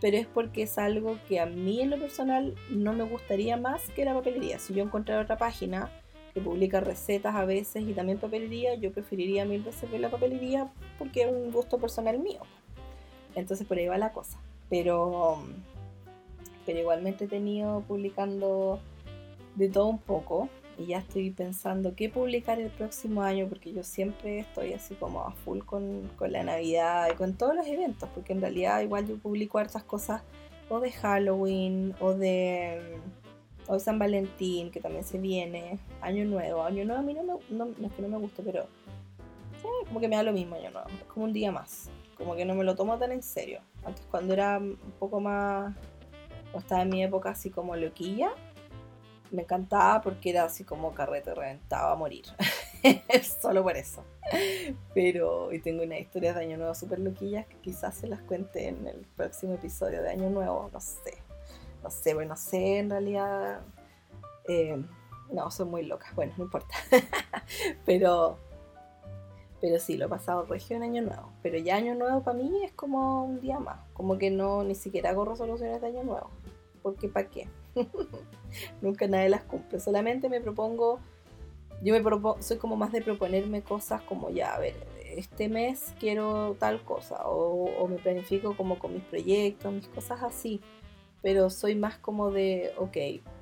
[0.00, 3.88] pero es porque es algo que a mí en lo personal no me gustaría más
[3.90, 4.58] que la papelería.
[4.58, 5.90] Si yo encontrara otra página
[6.34, 10.72] que publica recetas a veces y también papelería, yo preferiría mil veces ver la papelería
[10.98, 12.40] porque es un gusto personal mío.
[13.36, 14.38] Entonces por ahí va la cosa.
[14.68, 15.42] Pero,
[16.66, 18.80] pero igualmente he tenido publicando
[19.54, 20.48] de todo un poco
[20.80, 25.20] y ya estoy pensando qué publicar el próximo año porque yo siempre estoy así como
[25.20, 29.18] a full con, la Navidad y con todos los eventos porque en realidad igual yo
[29.18, 30.22] publico hartas cosas
[30.70, 32.98] o de Halloween o de,
[33.66, 37.34] o San Valentín que también se viene, Año Nuevo, Año Nuevo a mí no, me,
[37.50, 40.70] no, es que no me guste pero eh, como que me da lo mismo Año
[40.70, 43.60] Nuevo, es como un día más, como que no me lo tomo tan en serio,
[43.84, 45.76] antes cuando era un poco más,
[46.54, 48.32] o estaba en mi época así como loquilla,
[49.30, 52.24] me encantaba porque era así como carrete reventaba a morir.
[53.40, 54.04] Solo por eso.
[54.94, 58.68] Pero, y tengo una historia de Año Nuevo súper loquillas que quizás se las cuente
[58.68, 60.70] en el próximo episodio de Año Nuevo.
[60.72, 61.22] No sé.
[61.82, 63.60] No sé, bueno, no sé en realidad.
[64.48, 64.82] Eh,
[65.32, 66.14] no, son muy locas.
[66.14, 66.74] Bueno, no importa.
[67.86, 68.38] pero,
[69.60, 71.32] pero sí, lo he pasado regio en Año Nuevo.
[71.42, 73.78] Pero ya Año Nuevo para mí es como un día más.
[73.92, 76.30] Como que no, ni siquiera hago resoluciones de Año Nuevo.
[76.82, 77.48] Porque ¿para qué?
[78.80, 79.80] Nunca nadie las cumple.
[79.80, 81.00] Solamente me propongo,
[81.82, 85.94] yo me propongo, soy como más de proponerme cosas como ya, a ver, este mes
[85.98, 90.60] quiero tal cosa, o, me planifico como con mis proyectos, mis cosas así.
[91.22, 92.96] Pero soy más como de, ok,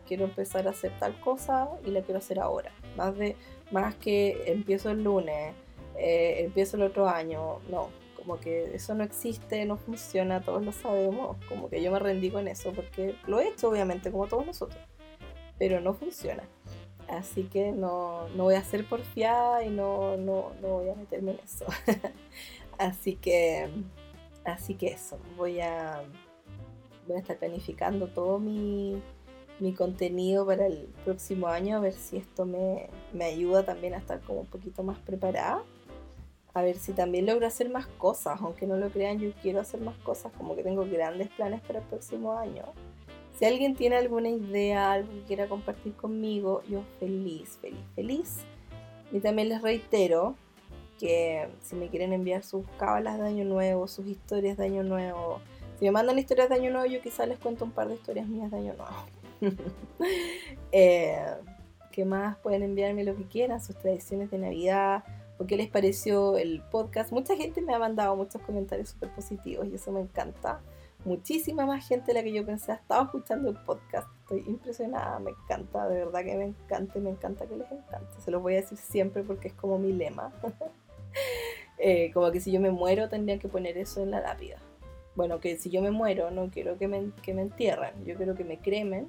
[0.06, 2.72] quiero empezar a hacer tal cosa y la quiero hacer ahora.
[2.96, 3.36] Más de,
[3.70, 5.54] más que empiezo el lunes,
[5.96, 7.88] eh, empiezo el otro año, no
[8.18, 12.30] como que eso no existe, no funciona, todos lo sabemos, como que yo me rendí
[12.30, 14.80] con eso, porque lo he hecho obviamente como todos nosotros,
[15.58, 16.42] pero no funciona.
[17.08, 21.32] Así que no, no voy a ser porfiada y no, no, no voy a meterme
[21.32, 21.64] en eso.
[22.78, 23.70] así que,
[24.44, 26.02] así que eso, voy a,
[27.06, 29.00] voy a estar planificando todo mi,
[29.60, 33.98] mi contenido para el próximo año, a ver si esto me, me ayuda también a
[33.98, 35.62] estar como un poquito más preparada
[36.54, 39.80] a ver si también logro hacer más cosas, aunque no lo crean, yo quiero hacer
[39.80, 42.64] más cosas, como que tengo grandes planes para el próximo año.
[43.38, 48.38] Si alguien tiene alguna idea, algo que quiera compartir conmigo, yo feliz, feliz, feliz.
[49.12, 50.34] Y también les reitero
[50.98, 55.40] que si me quieren enviar sus cábalas de año nuevo, sus historias de año nuevo,
[55.78, 58.26] si me mandan historias de año nuevo, yo quizás les cuento un par de historias
[58.26, 58.96] mías de año nuevo.
[60.72, 61.24] eh,
[61.92, 62.36] ¿Qué más?
[62.38, 65.04] Pueden enviarme lo que quieran, sus tradiciones de Navidad,
[65.46, 67.12] qué les pareció el podcast.
[67.12, 70.60] Mucha gente me ha mandado muchos comentarios súper positivos y eso me encanta.
[71.04, 74.08] Muchísima más gente de la que yo pensé ha estado escuchando el podcast.
[74.22, 78.20] Estoy impresionada, me encanta, de verdad que me encanta, me encanta que les encante.
[78.20, 80.32] Se los voy a decir siempre porque es como mi lema.
[81.80, 84.56] Eh, como que si yo me muero tendría que poner eso en la lápida.
[85.14, 88.34] Bueno, que si yo me muero no quiero que me, que me entierren, yo quiero
[88.34, 89.08] que me cremen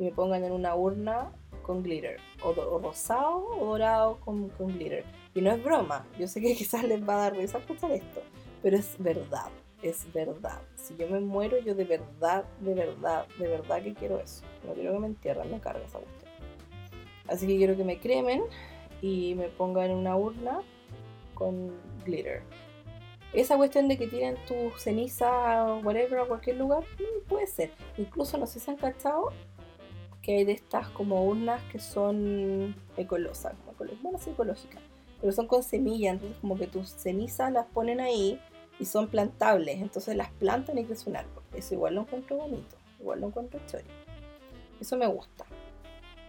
[0.00, 1.30] y me pongan en una urna
[1.62, 5.04] con glitter, o, rosado o dorado con, glitter.
[5.34, 8.22] Y no es broma, yo sé que quizás les va a dar risa escuchar esto,
[8.62, 9.50] pero es verdad,
[9.82, 10.60] es verdad.
[10.74, 14.44] Si yo me muero, yo de verdad, de verdad, de verdad que quiero eso.
[14.66, 16.30] No quiero que me entierren, me carga esa cuestión.
[17.28, 18.42] Así que quiero que me cremen
[19.00, 20.60] y me pongan en una urna
[21.34, 21.72] con
[22.04, 22.42] glitter.
[23.32, 27.70] Esa cuestión de que tienen tu ceniza whatever a cualquier lugar, mm, puede ser.
[27.96, 29.30] Incluso no sé si han cachado
[30.20, 33.54] que hay de estas como urnas que son ecolosas,
[34.02, 34.82] bueno, sí, ecológicas,
[35.20, 38.40] pero son con semillas, entonces como que tus cenizas las ponen ahí
[38.78, 41.42] y son plantables, entonces las plantan y crece un árbol.
[41.54, 43.88] Eso igual lo encuentro bonito, igual lo encuentro chévere.
[44.80, 45.44] Eso me gusta.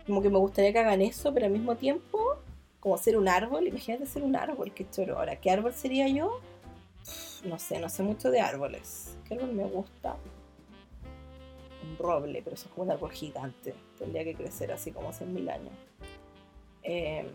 [0.05, 2.37] Como que me gustaría que hagan eso, pero al mismo tiempo
[2.81, 5.19] como ser un árbol, imagínate ser un árbol, qué choro.
[5.19, 6.41] Ahora, ¿qué árbol sería yo?
[7.45, 9.15] No sé, no sé mucho de árboles.
[9.27, 10.17] ¿Qué árbol me gusta?
[11.83, 13.75] Un roble, pero eso es como un árbol gigante.
[13.99, 15.73] Tendría que crecer así como hace mil años.
[16.81, 17.27] Em,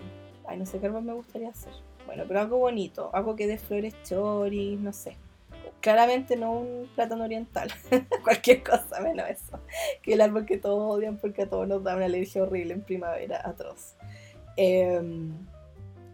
[0.46, 1.72] ay, no sé qué árbol me gustaría hacer.
[2.06, 5.16] Bueno, pero algo bonito, algo que dé flores choris, no sé.
[5.80, 7.70] Claramente no un plátano oriental,
[8.24, 9.60] cualquier cosa menos eso.
[10.02, 12.82] Que el árbol que todos odian porque a todos nos da una alergia horrible en
[12.82, 13.94] primavera, atroz.
[14.56, 15.32] Em,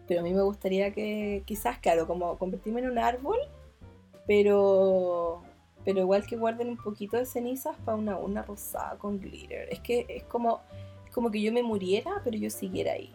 [0.07, 3.37] pero a mí me gustaría que, quizás, claro, como convertirme en un árbol,
[4.27, 5.41] pero,
[5.85, 9.69] pero igual que guarden un poquito de cenizas para una urna rosada con glitter.
[9.71, 10.61] Es que es como,
[11.13, 13.13] como que yo me muriera, pero yo siguiera ahí,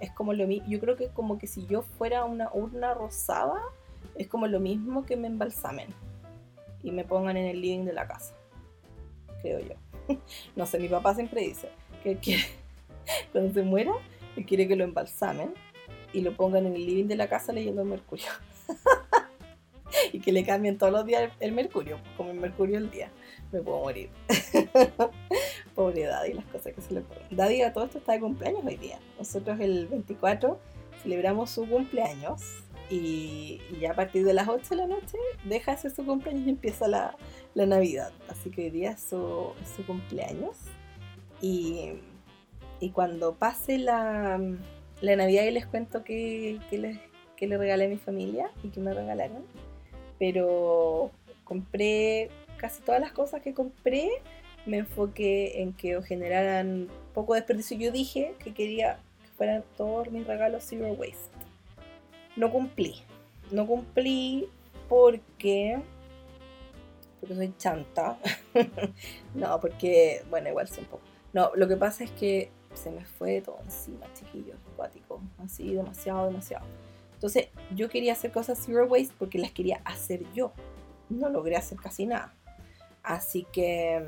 [0.00, 3.60] Es como lo mismo, yo creo que como que si yo fuera una urna rosada,
[4.16, 5.88] es como lo mismo que me embalsamen
[6.82, 8.34] y me pongan en el living de la casa,
[9.42, 9.74] creo yo.
[10.56, 11.68] no sé, mi papá siempre dice
[12.02, 12.38] que,
[13.32, 13.92] cuando se muera
[14.36, 15.54] y quiere que lo embalsamen
[16.12, 18.26] y lo pongan en el living de la casa leyendo Mercurio.
[20.12, 23.10] y que le cambien todos los días el, Mercurio, como el Mercurio el día.
[23.52, 24.10] Me puedo morir.
[25.74, 27.24] Pobre Daddy, las cosas que se le ponen.
[27.30, 28.98] Daddy a todo esto está de cumpleaños hoy día.
[29.18, 30.58] Nosotros el 24
[31.02, 32.42] celebramos su cumpleaños
[32.90, 36.50] y, ya a partir de las 8 de la noche deja hacer su cumpleaños y
[36.50, 37.16] empieza la,
[37.54, 38.12] la Navidad.
[38.28, 40.56] Así que hoy día es su, su cumpleaños.
[41.40, 41.94] Y
[42.84, 44.38] y cuando pase la,
[45.00, 46.98] la Navidad y les cuento que, les,
[47.40, 49.44] le regalé a mi familia y que me regalaron.
[50.18, 51.10] Pero
[51.44, 52.28] compré
[52.64, 54.08] casi todas las cosas que compré,
[54.64, 57.76] me enfoqué en que generaran poco desperdicio.
[57.76, 61.28] Yo dije que quería que fueran todos mis regalos zero waste.
[62.36, 63.02] No cumplí.
[63.50, 64.48] No cumplí
[64.88, 65.78] porque
[67.20, 68.16] porque soy chanta.
[69.34, 71.02] no, porque, bueno, igual soy un poco.
[71.34, 76.28] No, lo que pasa es que se me fue todo encima, chiquillos, acuáticos, así demasiado,
[76.28, 76.64] demasiado.
[77.12, 80.52] Entonces yo quería hacer cosas zero waste porque las quería hacer yo.
[81.10, 82.32] No logré hacer casi nada.
[83.04, 84.02] Así que,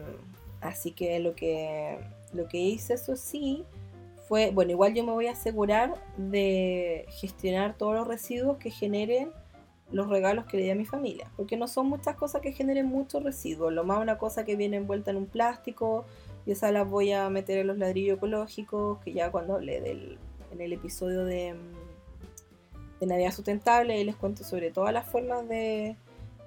[0.63, 1.99] así que lo que,
[2.33, 3.65] lo que hice, eso sí,
[4.27, 9.31] fue, bueno, igual yo me voy a asegurar de gestionar todos los residuos que generen
[9.93, 12.87] los regalos que le di a mi familia, porque no son muchas cosas que generen
[12.87, 16.05] muchos residuos, lo más una cosa que viene envuelta en un plástico,
[16.45, 20.19] y esas las voy a meter en los ladrillos ecológicos, que ya cuando hablé del,
[20.51, 21.55] en el episodio de,
[22.99, 25.97] de Navidad Sustentable, les cuento sobre todas las formas de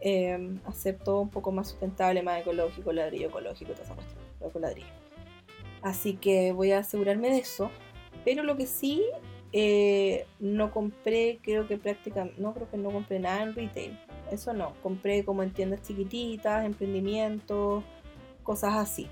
[0.01, 4.61] em, hacer todo un poco más sustentable, más ecológico, ladrillo ecológico, toda esa cuestión, con
[4.61, 4.87] ladrillo.
[5.81, 7.71] Así que voy a asegurarme de eso.
[8.25, 9.03] Pero lo que sí,
[9.51, 13.97] eh, no compré, creo que prácticamente, no creo que no compré nada en retail.
[14.31, 17.83] Eso no, compré como en tiendas chiquititas, emprendimientos,
[18.43, 19.07] cosas así.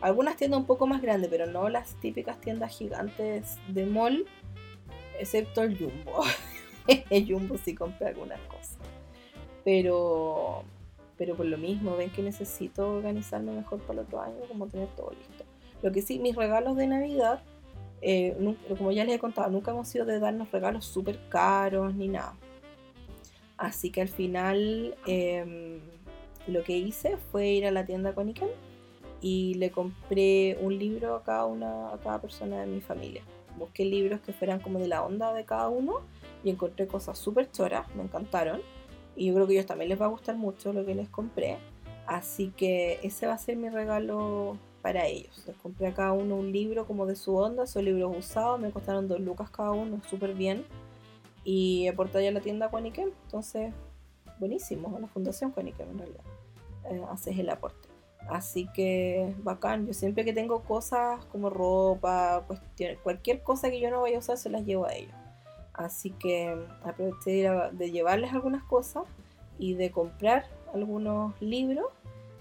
[0.00, 4.26] Algunas tiendas un poco más grandes, pero no las típicas tiendas gigantes de mall,
[5.18, 6.24] excepto el Jumbo.
[7.10, 8.78] el Jumbo sí compra algunas cosas.
[9.64, 10.64] Pero,
[11.16, 14.88] pero por lo mismo, ven que necesito organizarme mejor para el otro año, como tener
[14.96, 15.44] todo listo.
[15.82, 17.42] Lo que sí, mis regalos de Navidad,
[18.00, 18.36] eh,
[18.76, 22.34] como ya les he contado, nunca hemos sido de darnos regalos súper caros ni nada.
[23.56, 25.78] Así que al final em,
[26.48, 28.48] lo que hice fue ir a la tienda con Iken
[29.20, 33.22] y le compré un libro a cada una a cada persona de mi familia.
[33.56, 36.00] Busqué libros que fueran como de la onda de cada uno
[36.42, 38.60] y encontré cosas súper choras, me encantaron.
[39.16, 41.08] Y yo creo que a ellos también les va a gustar mucho lo que les
[41.08, 41.58] compré.
[42.06, 45.44] Así que ese va a ser mi regalo para ellos.
[45.46, 48.70] Les compré a cada uno un libro como de su onda, son libros usados, me
[48.70, 50.64] costaron dos lucas cada uno, súper bien.
[51.44, 53.72] Y aporté ya a la tienda Quaniquem, entonces
[54.38, 56.24] buenísimo, a la Fundación Quaniquem en realidad.
[56.90, 57.88] Eh, haces el aporte.
[58.28, 62.44] Así que bacán, yo siempre que tengo cosas como ropa,
[63.02, 65.14] cualquier cosa que yo no vaya a usar, se las llevo a ellos.
[65.82, 69.04] Así que aproveché de llevarles algunas cosas
[69.58, 71.86] y de comprar algunos libros.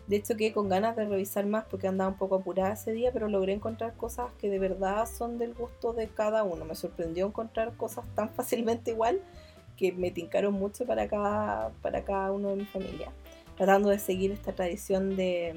[0.08, 3.12] De hecho, quedé con ganas de revisar más porque andaba un poco apurada ese día,
[3.14, 6.66] pero logré encontrar cosas que de verdad son del gusto de cada uno.
[6.66, 9.22] Me sorprendió encontrar cosas tan fácilmente igual
[9.78, 13.12] que me tincaron mucho para cada, para cada uno de mi familia.
[13.56, 15.56] Tratando de seguir esta tradición de,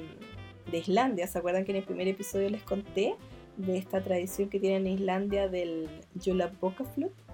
[0.71, 1.27] de Islandia.
[1.27, 3.15] ¿Se acuerdan que en el primer episodio les conté
[3.57, 5.89] de esta tradición que tienen en Islandia del
[6.23, 7.24] Jolabokaflut?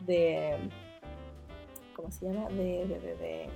[0.00, 0.56] De.
[1.94, 2.48] ¿Cómo se llama?
[2.50, 2.86] De.
[2.86, 3.46] de, de,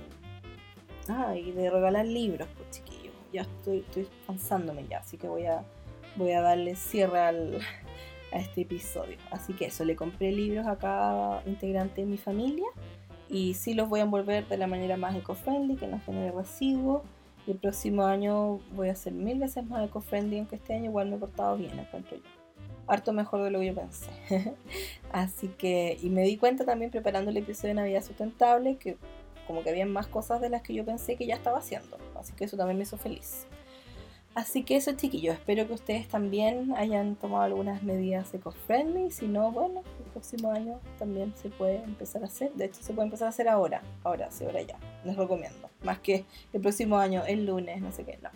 [1.07, 3.13] ah, y de regalar libros, pues chiquillos.
[3.31, 5.63] Ya estoy, estoy cansándome ya, así que voy a,
[6.17, 7.59] voy a darle cierre al,
[8.33, 9.17] a este episodio.
[9.31, 12.67] Así que eso, le compré libros a cada integrante de mi familia
[13.29, 17.03] y sí los voy a envolver de la manera más eco-friendly, que no genere residuos.
[17.47, 21.09] Y el próximo año voy a hacer mil veces más eco-friendly, aunque este año igual
[21.09, 22.40] me he portado bien, encuentro yo
[22.91, 24.09] harto mejor de lo que yo pensé.
[25.11, 28.97] Así que, y me di cuenta también preparando el episodio de Navidad Sustentable que
[29.47, 31.97] como que había más cosas de las que yo pensé que ya estaba haciendo.
[32.15, 33.47] Así que eso también me hizo feliz.
[34.33, 39.11] Así que eso chiquillos, espero que ustedes también hayan tomado algunas medidas eco-friendly.
[39.11, 42.53] Si no, bueno, el próximo año también se puede empezar a hacer.
[42.53, 43.81] De hecho, se puede empezar a hacer ahora.
[44.03, 44.77] Ahora, sí, ahora ya.
[45.03, 45.69] Les recomiendo.
[45.83, 48.29] Más que el próximo año, el lunes, no sé qué, no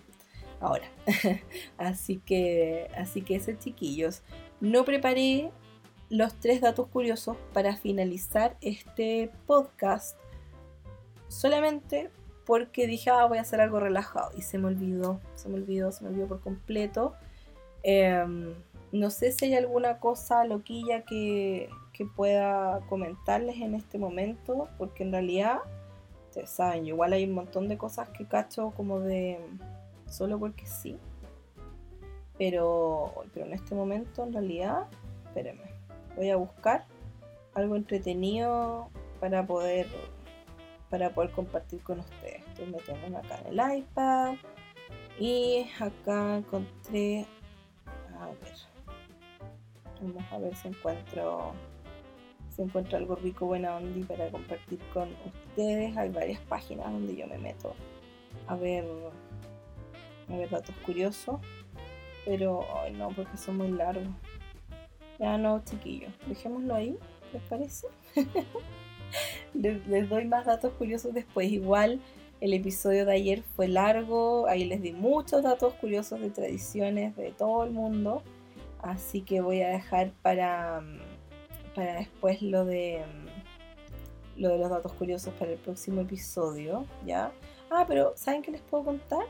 [0.59, 0.85] ahora.
[1.77, 4.21] así que, así que eso chiquillos.
[4.61, 5.51] No preparé
[6.09, 10.17] los tres datos curiosos para finalizar este podcast
[11.27, 12.09] solamente
[12.45, 15.91] porque dije, ah, voy a hacer algo relajado y se me olvidó, se me olvidó,
[15.91, 17.15] se me olvidó por completo.
[17.83, 18.53] Em,
[18.91, 25.03] no sé si hay alguna cosa loquilla que, que, pueda comentarles en este momento, porque
[25.03, 25.59] en realidad,
[26.29, 29.39] ustedes saben, igual hay un montón de cosas que cacho como de
[30.07, 30.97] solo porque sí.
[32.37, 34.87] Pero, pero en este momento, en realidad,
[35.25, 35.71] espérenme,
[36.15, 36.85] voy a buscar
[37.53, 39.87] algo entretenido para poder
[40.89, 42.45] para poder compartir con ustedes.
[42.47, 44.35] Estoy metiendo acá en el iPad
[45.19, 47.25] y acá encontré
[48.19, 48.75] a ver
[50.01, 51.53] vamos a ver si encuentro
[52.49, 57.27] si encuentro algo rico buena onda para compartir con ustedes hay varias páginas donde yo
[57.27, 57.73] me meto
[58.47, 58.85] a ver
[60.29, 61.39] a ver datos curiosos.
[62.25, 64.07] Pero, ay no, porque son muy largos.
[65.19, 66.97] Ya no, chiquillos, dejémoslo ahí,
[67.31, 67.87] ¿les parece?
[69.53, 71.49] les, doy más datos curiosos después.
[71.51, 72.01] Igual
[72.41, 77.31] el episodio de ayer fue largo, ahí les di muchos datos curiosos de tradiciones de
[77.31, 78.23] todo el mundo.
[78.81, 80.83] Así que voy a dejar para,
[81.73, 83.03] para después lo de
[84.35, 87.31] lo de los datos curiosos para el próximo episodio, ¿ya?
[87.69, 89.25] Ah, pero ¿saben qué les puedo contar?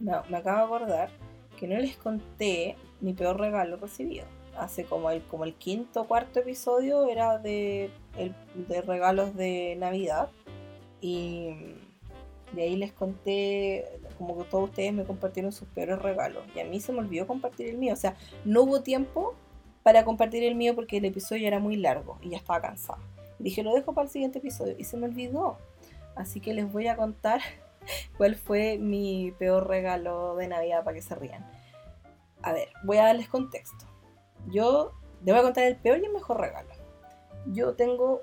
[0.00, 1.10] no, me acabo de acordar
[1.56, 4.26] que no les conté mi peor regalo recibido.
[4.56, 7.90] Hace como el, como el quinto o cuarto episodio era de,
[8.54, 10.30] de regalos de Navidad.
[11.00, 11.50] Y
[12.52, 13.84] de ahí les conté,
[14.16, 16.44] como que todos ustedes me compartieron sus peores regalos.
[16.54, 17.92] Y a mí se me olvidó compartir el mío.
[17.92, 19.34] O sea, no hubo tiempo
[19.82, 22.98] para compartir el mío porque el episodio era muy largo y ya estaba cansada.
[23.38, 24.74] Dije, lo dejo para el siguiente episodio.
[24.78, 25.58] Y se me olvidó.
[26.14, 27.40] Así que les voy a contar
[28.16, 31.46] cuál fue mi peor regalo de Navidad para que se rían.
[32.42, 33.86] A ver, voy a darles contexto.
[34.48, 34.92] Yo
[35.24, 36.70] les voy a contar el peor y el mejor regalo.
[37.46, 38.22] Yo tengo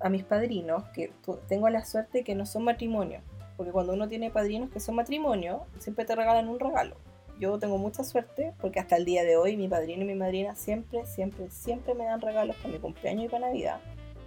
[0.00, 1.12] a mis padrinos, que
[1.48, 3.20] tengo la suerte que no son matrimonio,
[3.56, 6.96] porque cuando uno tiene padrinos que son matrimonio, siempre te regalan un regalo.
[7.40, 10.56] Yo tengo mucha suerte porque hasta el día de hoy mi padrino y mi madrina
[10.56, 13.80] siempre, siempre, siempre me dan regalos para mi cumpleaños y para Navidad,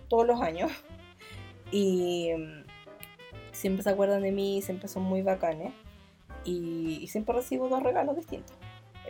[0.07, 0.71] todos los años.
[1.73, 2.29] Y
[3.61, 5.71] siempre se acuerdan de mí, siempre son muy bacanes.
[6.43, 8.55] Y, siempre recibo dos regalos distintos.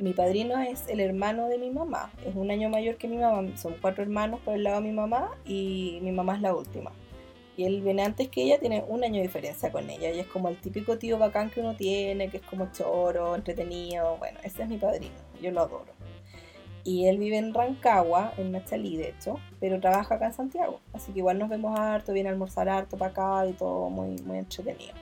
[0.01, 3.57] Mi padrino es el hermano de mi mamá, es un año mayor que mi mamá,
[3.57, 6.91] son cuatro hermanos por el lado de mi mamá y mi mamá es la última.
[7.57, 10.11] Y él viene antes que ella, tiene un año de diferencia con ella.
[10.11, 14.17] Y es como el típico tío bacán que uno tiene, que es como choro, entretenido,
[14.17, 16.00] bueno, ese es mi padrino, yo lo adoro
[16.83, 20.79] y él vive en Rancagua, en Machalí de hecho, pero trabaja acá en Santiago.
[20.93, 24.15] Así que igual nos vemos harto, viene a almorzar harto para acá y todo muy,
[24.23, 24.93] muy entretenido.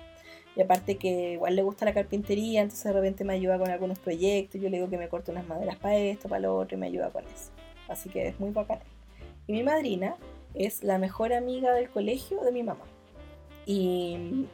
[0.55, 3.99] Y aparte que igual le gusta la carpintería, entonces de repente me ayuda con algunos
[3.99, 4.59] proyectos.
[4.59, 6.87] Yo le digo que me corte unas maderas para esto, para lo otro y me
[6.87, 7.51] ayuda con eso.
[7.87, 8.79] Así que es muy bacán.
[9.47, 10.15] Y mi madrina
[10.53, 12.83] es la mejor amiga del colegio de mi mamá.
[13.65, 14.47] Y,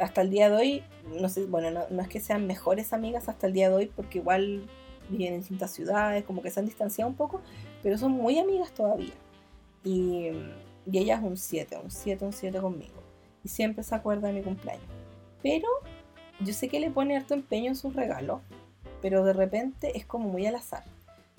[0.00, 0.82] hasta el día de hoy,
[1.20, 4.18] no sé, bueno, no, es que sean mejores amigas hasta el día de hoy, porque
[4.18, 4.68] igual
[5.08, 7.40] viven en distintas ciudades, como que se han distanciado un poco,
[7.82, 9.14] pero son muy amigas todavía.
[9.84, 10.30] Y,
[10.86, 13.02] y ella es un 7, un 7, un 7 conmigo.
[13.42, 14.86] Y siempre se acuerda de mi cumpleaños.
[15.42, 15.68] Pero
[16.40, 18.40] yo sé que le pone harto empeño en sus regalos,
[19.00, 20.84] pero de repente es como muy al azar.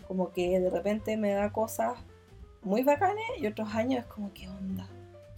[0.07, 1.97] Como que de repente me da cosas
[2.61, 4.87] muy bacanes y otros años es como, ¿qué onda?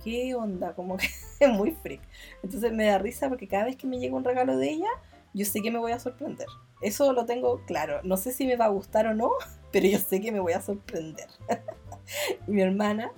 [0.04, 0.74] ¿Qué onda?
[0.74, 1.08] Como que
[1.40, 2.02] es muy freak.
[2.44, 4.90] Entonces me da risa porque cada vez que me llega un regalo de ella,
[5.34, 6.48] yo sé que me voy a sorprender.
[6.82, 8.02] Eso lo tengo claro.
[8.04, 9.32] No sé si me va a gustar o no,
[9.72, 11.28] pero yo sé que me voy a sorprender.
[12.48, 13.12] mi hermana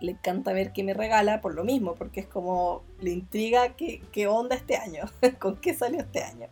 [0.00, 4.02] le encanta ver qué me regala por lo mismo, porque es como le intriga qué,
[4.12, 5.04] qué onda este año,
[5.38, 6.48] con qué salió este año.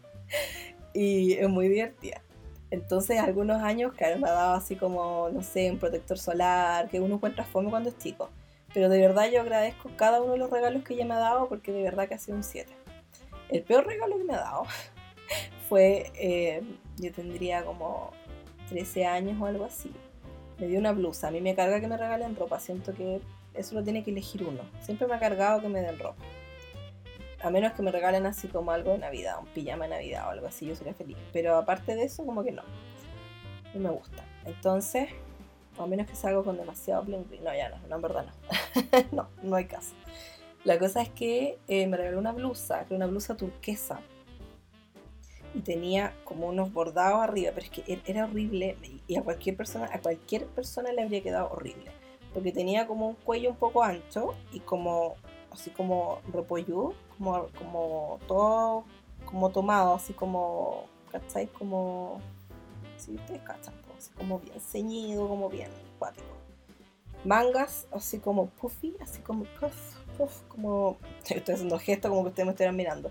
[0.92, 2.22] Y es muy divertida.
[2.70, 7.01] Entonces, algunos años, claro, me ha dado así como, no sé, un protector solar, que
[7.01, 8.28] uno encuentra fome cuando es chico.
[8.74, 11.49] Pero de verdad yo agradezco cada uno de los regalos que ella me ha dado
[11.49, 12.70] porque de verdad que ha sido un 7.
[13.49, 14.64] El peor regalo que me ha dado
[15.69, 16.62] fue, eh,
[16.97, 18.12] yo tendría como
[18.69, 19.91] 13 años o algo así.
[20.59, 21.29] Me dio una blusa.
[21.29, 22.59] A mí me carga que me regalen ropa.
[22.59, 23.21] Siento que
[23.55, 24.62] eso lo tiene que elegir uno.
[24.81, 26.23] Siempre me ha cargado que me den ropa.
[27.43, 30.31] A menos que me regalen así como algo de Navidad, un pijama de Navidad o
[30.31, 31.17] algo así, yo sería feliz.
[31.33, 32.62] Pero aparte de eso, como que no.
[33.75, 34.25] No me gusta.
[34.47, 35.11] Entonces,
[35.79, 39.03] a menos que salga con demasiado bling No, ya no, no, en verdad no.
[39.12, 39.95] no, no hay caso.
[40.64, 44.01] La cosa es que eh, me regaló una blusa, que una blusa turquesa.
[45.57, 48.76] Y tenía como unos bordados arriba, pero es que er, era horrible
[49.09, 51.90] y a cualquier persona, a cualquier persona le habría quedado horrible.
[52.34, 55.14] Porque tenía como un cuello un poco ancho y como
[55.50, 58.84] así como repollo, como, como todo
[59.26, 61.48] como tomado, así como, ¿cachai?
[61.48, 62.20] Como,
[62.96, 66.26] si ustedes cachan, así como bien ceñido, como bien acuático.
[67.24, 70.96] Mangas, así como puffy, así como puff, puff, como,
[71.28, 73.11] estoy haciendo gestos como que ustedes me estén mirando.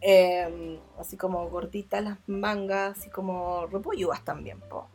[0.00, 4.88] Em, así como gorditas las mangas, así como repolludas también, po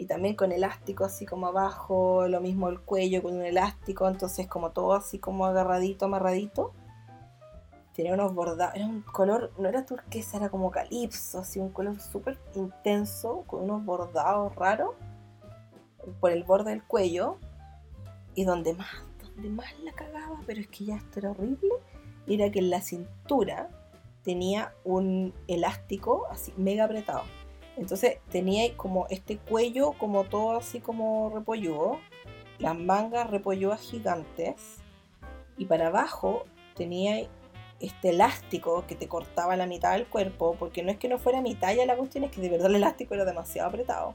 [0.00, 4.46] y también con elástico así como abajo, lo mismo el cuello con un elástico, entonces
[4.46, 6.72] como todo así como agarradito, amarradito.
[7.92, 12.00] Tenía unos bordados, era un color, no era turquesa, era como calipso, así un color
[12.00, 14.94] súper intenso, con unos bordados raros
[16.18, 17.36] por el borde del cuello.
[18.34, 18.88] Y donde más,
[19.22, 21.74] donde más la cagaba, pero es que ya esto era horrible,
[22.26, 23.68] era que en la cintura
[24.22, 27.24] tenía un elástico así mega apretado
[27.80, 31.98] entonces tenía como este cuello como todo así como repolludo,
[32.58, 34.76] las mangas repolludas gigantes
[35.56, 36.44] y para abajo
[36.74, 37.26] tenía
[37.80, 41.40] este elástico que te cortaba la mitad del cuerpo, porque no es que no fuera
[41.40, 44.12] mi talla la cuestión, es que de verdad el elástico era demasiado apretado.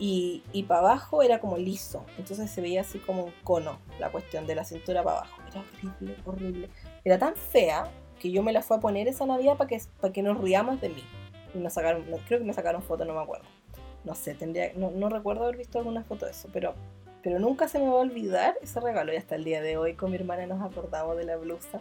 [0.00, 4.10] Y, y para abajo era como liso, entonces se veía así como un cono la
[4.10, 5.42] cuestión de la cintura para abajo.
[5.48, 6.70] Era horrible, horrible.
[7.04, 7.88] Era tan fea
[8.18, 10.80] que yo me la fui a poner esa Navidad para que, para que nos riamos
[10.80, 11.04] de mí
[11.68, 13.46] sacaron, creo que me sacaron fotos, no me acuerdo.
[14.04, 16.74] No sé, tendría, no, recuerdo haber visto alguna foto de eso, pero,
[17.22, 19.94] pero nunca se me va a olvidar ese regalo y hasta el día de hoy
[19.94, 21.80] con mi hermana nos acordamos de la blusa.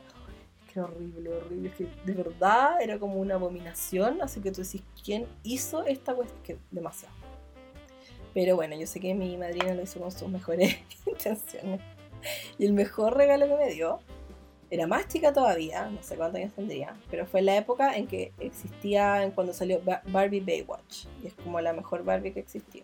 [0.74, 4.84] Que horrible, horrible, es que de verdad era como una abominación, así que tú decís,
[5.04, 6.42] ¿quién hizo esta cuestión?
[6.44, 7.16] Que demasiado.
[8.34, 11.82] Pero bueno, yo sé que mi madrina lo hizo con sus mejores intenciones.
[12.58, 14.00] Y el mejor regalo que me dio
[14.70, 18.34] era más chica todavía, no sé cuántos años tendría, pero fue la época en que
[18.40, 22.84] existía, en cuando salió Barbie Baywatch, y es como la mejor Barbie que existió.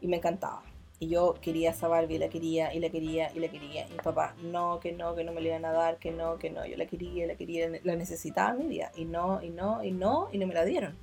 [0.00, 0.62] Y me encantaba.
[0.98, 3.86] Y yo quería esa Barbie, la quería, y la quería, y la quería.
[3.88, 6.38] Y mi papá, no, que no, que no me la iban a dar, que no,
[6.38, 6.64] que no.
[6.64, 8.92] Yo la quería, la quería, la necesitaba mi vida.
[8.96, 10.96] Y no, y no, y no, y no me la dieron.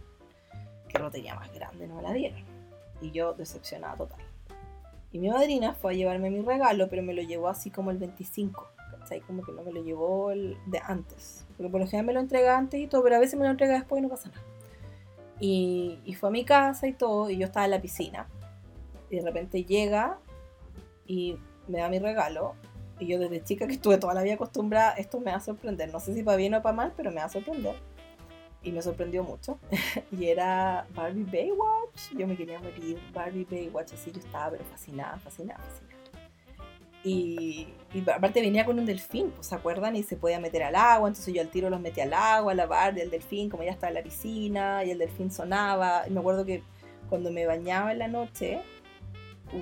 [0.88, 2.41] Que no tenía más grande, no me la dieron.
[3.01, 4.19] Y yo decepcionada total.
[5.11, 7.97] Y mi madrina fue a llevarme mi regalo, pero me lo llevó así como el
[7.97, 8.69] 25
[9.10, 9.22] ¿cachai?
[9.22, 11.45] Como que no me lo llevó el de antes.
[11.57, 13.51] Porque por lo general me lo entrega antes y todo, pero a veces me lo
[13.51, 14.43] entrega después y no pasa nada.
[15.39, 18.28] Y, y fue a mi casa y todo, y yo estaba en la piscina.
[19.10, 20.20] Y de repente llega
[21.07, 21.38] y
[21.68, 22.55] me da mi regalo.
[22.99, 25.91] Y yo desde chica que estuve toda la vida acostumbrada, esto me va a sorprender.
[25.91, 27.76] No sé si para bien o para mal, pero me va a sorprender.
[28.62, 29.57] Y me sorprendió mucho.
[30.12, 32.14] y era Barbie Baywatch.
[32.18, 32.99] Yo me quería morir.
[33.14, 35.89] Barbie Baywatch, así yo estaba pero fascinada, fascinada, fascinada.
[37.04, 37.68] Y,
[38.14, 41.34] aparte venía con un delfín, pues se acuerdan, y se podía meter al agua, entonces
[41.34, 43.95] yo al tiro los metí al agua, a lavar del delfín, como ya estaba en
[43.95, 46.04] la piscina, y el delfín sonaba.
[46.08, 46.64] Y me acuerdo que
[47.10, 48.62] cuando me bañaba en la noche,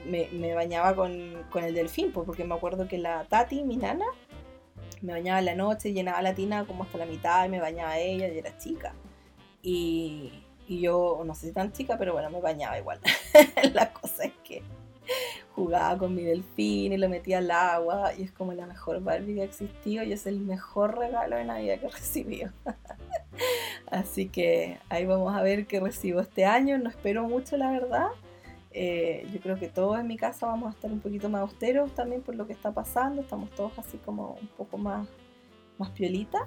[0.05, 4.05] me, bañaba con, el delfín, pues porque me acuerdo que la Tati, mi nana,
[5.01, 7.97] me bañaba en la noche, llenaba la tina como hasta la mitad, y me bañaba
[7.97, 8.93] ella, y era chica.
[9.61, 12.99] Y, yo, no sé si tan chica, pero bueno, me bañaba igual.
[15.57, 19.33] jugaba con mi delfín y lo metía al agua y es como la mejor Barbie
[19.33, 22.51] que ha existido y es el mejor regalo de Navidad que he recibido.
[23.89, 26.77] Así que ahí vamos a ver qué recibo este año.
[26.77, 28.09] No espero mucho, la verdad.
[28.69, 31.91] Eh, yo creo que todos en mi casa vamos a estar un poquito más austeros
[31.95, 33.23] también por lo que está pasando.
[33.23, 35.07] Estamos todos así como un poco más,
[35.79, 36.45] más piolita.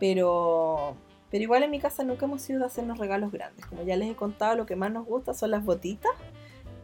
[0.00, 0.96] Pero,
[1.30, 3.64] pero igual en mi casa nunca hemos ido a hacernos regalos grandes.
[3.66, 6.10] Como ya les he contado, lo que más nos gusta son las botitas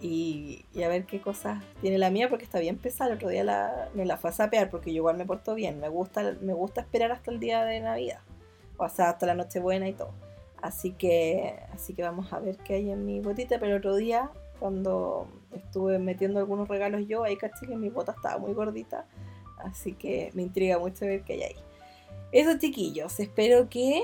[0.01, 3.11] y, a ver qué cosas tiene la mía porque está bien pesada.
[3.11, 5.81] El otro día me la fue a sapear porque yo igual me porto bien.
[5.81, 8.21] Me gusta, me gusta esperar hasta el día de Navidad.
[8.77, 10.13] O sea, hasta la Nochebuena y todo.
[10.61, 13.59] Así que, así que vamos a ver qué hay en mi botita.
[13.59, 18.39] Pero otro día, cuando estuve metiendo algunos regalos yo, ahí caché que mi bota estaba
[18.39, 19.07] muy gordita.
[19.59, 21.57] Así que me intriga mucho ver qué hay ahí.
[22.33, 24.03] Eso chiquillos, espero que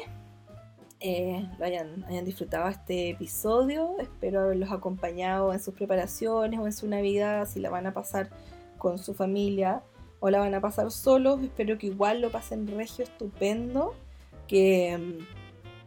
[1.05, 3.97] eh, hayan, hayan, disfrutado este episodio.
[3.99, 8.31] Espero haberlos acompañado en sus preparaciones o en su Navidad, si la van a pasar
[8.79, 9.83] con su familia
[10.21, 11.43] o la van a pasar solos.
[11.43, 13.95] Espero que igual lo pasen regio, estupendo.
[14.47, 15.19] Que,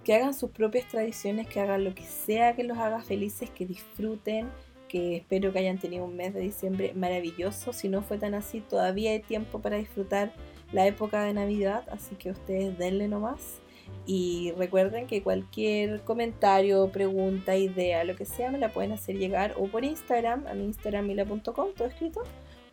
[0.03, 3.66] que hagan sus propias tradiciones, que hagan lo que sea que los haga felices, que
[3.66, 4.49] disfruten.
[4.89, 7.72] Que espero que hayan tenido un mes de diciembre maravilloso.
[7.72, 10.34] Si no fue tan así, todavía hay tiempo para disfrutar
[10.74, 11.86] la época de Navidad.
[11.89, 13.61] Así que ustedes denle nomás.
[14.05, 19.55] Y recuerden que cualquier comentario, pregunta, idea, lo que sea, me la pueden hacer llegar
[19.57, 21.41] o por Instagram, a mi Instagram mila.com,
[21.75, 22.21] todo escrito,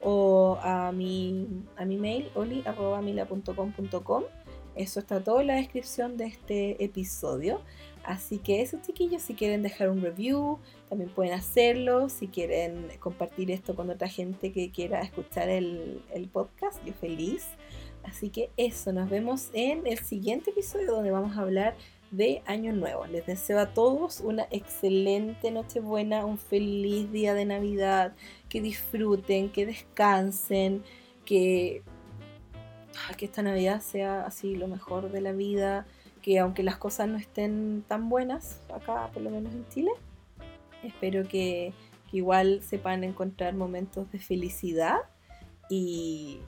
[0.01, 1.47] o a mi,
[1.77, 4.25] a mi mail, oli.mila.com.com.
[4.75, 7.61] Eso está todo en la descripción de este episodio.
[8.05, 10.59] Así que eso, chiquillos, si quieren dejar un review,
[10.89, 12.09] también pueden hacerlo.
[12.09, 17.47] Si quieren compartir esto con otra gente que quiera escuchar el, el podcast, yo feliz.
[18.05, 21.77] Así que eso, nos vemos en el siguiente episodio donde vamos a hablar
[22.11, 23.07] de Año Nuevo.
[23.07, 28.15] Les deseo a todos una excelente Nochebuena, un feliz día de Navidad,
[28.49, 30.83] que disfruten, que descansen,
[31.25, 31.83] que,
[33.17, 35.87] que esta Navidad sea así lo mejor de la vida,
[36.21, 39.91] que aunque las cosas no estén tan buenas acá, por lo menos en Chile,
[40.83, 41.73] espero que,
[42.11, 44.99] que igual sepan encontrar momentos de felicidad
[45.71, 46.41] y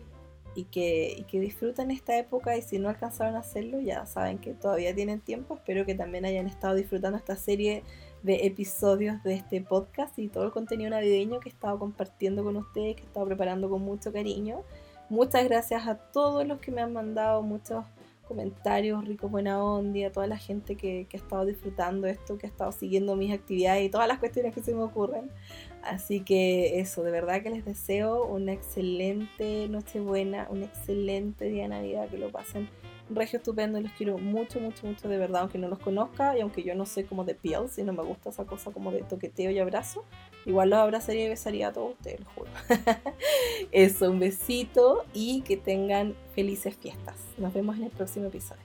[0.55, 4.55] y que, que disfruten esta época y si no alcanzaron a hacerlo ya saben que
[4.55, 5.55] todavía tienen tiempo.
[5.55, 7.83] Espero que también hayan estado disfrutando esta serie
[8.23, 12.57] de episodios de este podcast y todo el contenido navideño que he estado compartiendo con
[12.57, 14.63] ustedes, que he estado preparando con mucho cariño.
[15.11, 17.85] Muchas gracias a todos los que me han mandado muchos
[18.27, 22.47] comentarios ricos, buena onda, a toda la gente que, que ha estado disfrutando esto, que
[22.47, 25.31] ha estado siguiendo mis actividades y todas las cuestiones que se me ocurren.
[25.87, 31.69] Así que eso, de verdad que les deseo una excelente Nochebuena, un excelente día de
[31.69, 32.69] Navidad, que lo pasen
[33.11, 36.41] regio estupendo y los quiero mucho, mucho, mucho de verdad, aunque no los conozca y
[36.41, 39.03] aunque yo no soy como de piel, si no me gusta esa cosa como de
[39.03, 40.05] toqueteo y abrazo,
[40.47, 42.51] igual los abrazaría y besaría a todos ustedes, lo juro.
[43.73, 47.17] Eso, un besito y que tengan felices fiestas.
[47.37, 48.64] Nos vemos en el próximo episodio.